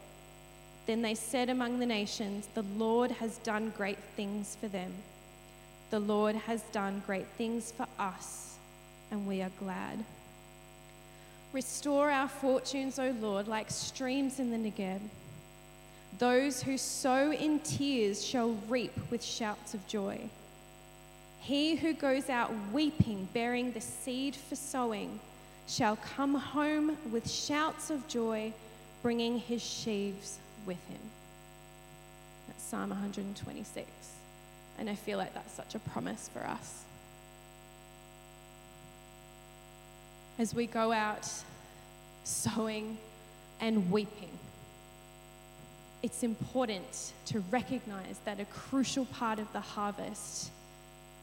Then 0.87 1.01
they 1.01 1.15
said 1.15 1.49
among 1.49 1.79
the 1.79 1.87
nations, 1.87 2.49
The 2.55 2.65
Lord 2.77 3.13
has 3.13 3.39
done 3.39 3.73
great 3.77 4.01
things 4.17 4.57
for 4.61 4.67
them. 4.67 4.93
The 5.91 6.01
Lord 6.01 6.35
has 6.35 6.63
done 6.73 7.05
great 7.07 7.29
things 7.37 7.71
for 7.71 7.87
us, 8.01 8.57
and 9.13 9.29
we 9.29 9.43
are 9.43 9.53
glad. 9.61 10.05
Restore 11.53 12.11
our 12.11 12.29
fortunes, 12.29 12.99
O 12.99 13.15
Lord, 13.21 13.47
like 13.47 13.71
streams 13.71 14.41
in 14.41 14.51
the 14.51 14.71
Negeb. 14.71 14.99
Those 16.19 16.63
who 16.63 16.79
sow 16.79 17.33
in 17.33 17.61
tears 17.61 18.25
shall 18.25 18.57
reap 18.69 18.93
with 19.11 19.23
shouts 19.23 19.75
of 19.75 19.87
joy. 19.87 20.31
He 21.41 21.77
who 21.77 21.93
goes 21.93 22.29
out 22.29 22.53
weeping, 22.73 23.29
bearing 23.33 23.73
the 23.73 23.81
seed 23.81 24.35
for 24.35 24.57
sowing, 24.57 25.21
shall 25.69 25.97
come 25.97 26.35
home 26.35 26.97
with 27.13 27.31
shouts 27.31 27.91
of 27.91 28.07
joy, 28.09 28.53
bringing 29.03 29.39
his 29.39 29.63
sheaves 29.63 30.39
with 30.67 30.83
him. 30.89 30.99
That's 32.49 32.65
Psalm 32.65 32.91
126. 32.91 33.87
And 34.79 34.89
I 34.89 34.95
feel 34.95 35.19
like 35.19 35.35
that's 35.35 35.53
such 35.53 35.75
a 35.75 35.79
promise 35.79 36.31
for 36.33 36.41
us. 36.41 36.85
As 40.39 40.55
we 40.55 40.67
go 40.67 40.93
out 40.93 41.29
sowing 42.25 42.97
and 43.61 43.91
weeping, 43.91 44.31
it's 46.03 46.23
important 46.23 47.13
to 47.27 47.41
recognize 47.51 48.21
that 48.25 48.41
a 48.41 48.45
crucial 48.47 49.05
part 49.07 49.39
of 49.39 49.53
the 49.53 49.61
harvest 49.61 50.51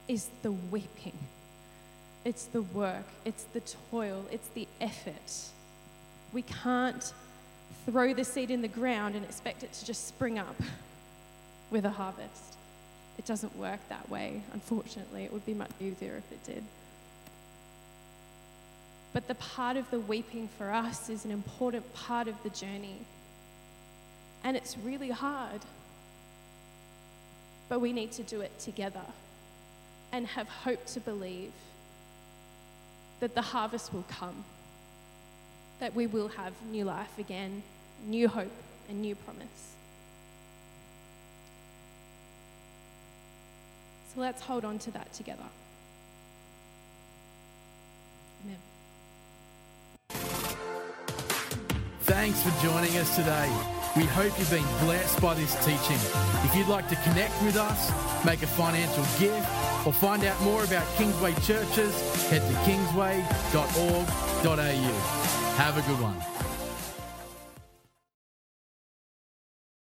is 0.07 0.29
the 0.41 0.51
weeping. 0.51 1.17
It's 2.25 2.45
the 2.45 2.63
work, 2.63 3.05
it's 3.23 3.45
the 3.53 3.61
toil, 3.91 4.25
it's 4.31 4.47
the 4.49 4.67
effort. 4.81 5.31
We 6.33 6.41
can't 6.41 7.13
throw 7.85 8.13
the 8.13 8.23
seed 8.23 8.51
in 8.51 8.61
the 8.61 8.67
ground 8.67 9.15
and 9.15 9.23
expect 9.23 9.63
it 9.63 9.71
to 9.73 9.85
just 9.85 10.07
spring 10.07 10.39
up 10.39 10.55
with 11.71 11.85
a 11.85 11.89
harvest. 11.89 12.57
It 13.17 13.25
doesn't 13.25 13.55
work 13.57 13.79
that 13.89 14.09
way, 14.09 14.41
unfortunately. 14.53 15.23
It 15.23 15.31
would 15.31 15.45
be 15.45 15.53
much 15.53 15.71
easier 15.79 16.17
if 16.17 16.31
it 16.31 16.43
did. 16.43 16.63
But 19.13 19.27
the 19.29 19.35
part 19.35 19.77
of 19.77 19.89
the 19.91 19.99
weeping 19.99 20.49
for 20.57 20.71
us 20.71 21.09
is 21.09 21.23
an 21.23 21.31
important 21.31 21.93
part 21.93 22.27
of 22.27 22.35
the 22.43 22.49
journey. 22.49 22.97
And 24.45 24.55
it's 24.55 24.77
really 24.77 25.09
hard. 25.09 25.59
But 27.67 27.81
we 27.81 27.91
need 27.91 28.11
to 28.13 28.23
do 28.23 28.41
it 28.41 28.57
together 28.59 29.01
and 30.13 30.27
have 30.27 30.47
hope 30.47 30.85
to 30.85 30.99
believe 30.99 31.51
that 33.19 33.33
the 33.33 33.41
harvest 33.41 33.91
will 33.91 34.05
come, 34.07 34.45
that 35.79 35.95
we 35.95 36.05
will 36.05 36.27
have 36.27 36.53
new 36.71 36.85
life 36.85 37.17
again, 37.17 37.63
new 38.05 38.27
hope, 38.27 38.51
and 38.87 39.01
new 39.01 39.15
promise. 39.15 39.73
So 44.13 44.21
let's 44.21 44.41
hold 44.41 44.63
on 44.63 44.77
to 44.79 44.91
that 44.91 45.11
together. 45.11 45.43
Amen. 48.45 48.57
Thanks 52.01 52.43
for 52.43 52.63
joining 52.63 52.95
us 52.97 53.15
today. 53.15 53.74
We 53.95 54.03
hope 54.03 54.37
you've 54.37 54.49
been 54.49 54.67
blessed 54.79 55.21
by 55.21 55.35
this 55.35 55.55
teaching. 55.63 55.95
If 56.43 56.53
you'd 56.53 56.67
like 56.67 56.89
to 56.89 56.97
connect 56.97 57.41
with 57.43 57.55
us, 57.55 57.93
make 58.25 58.43
a 58.43 58.47
financial 58.47 59.05
gift, 59.17 59.47
or 59.87 59.93
find 59.93 60.25
out 60.25 60.39
more 60.41 60.65
about 60.65 60.85
Kingsway 60.97 61.33
churches, 61.35 61.95
head 62.27 62.41
to 62.41 62.53
kingsway.org.au. 62.65 63.21
Have 65.55 65.77
a 65.77 65.81
good 65.89 66.01
one. 66.01 66.34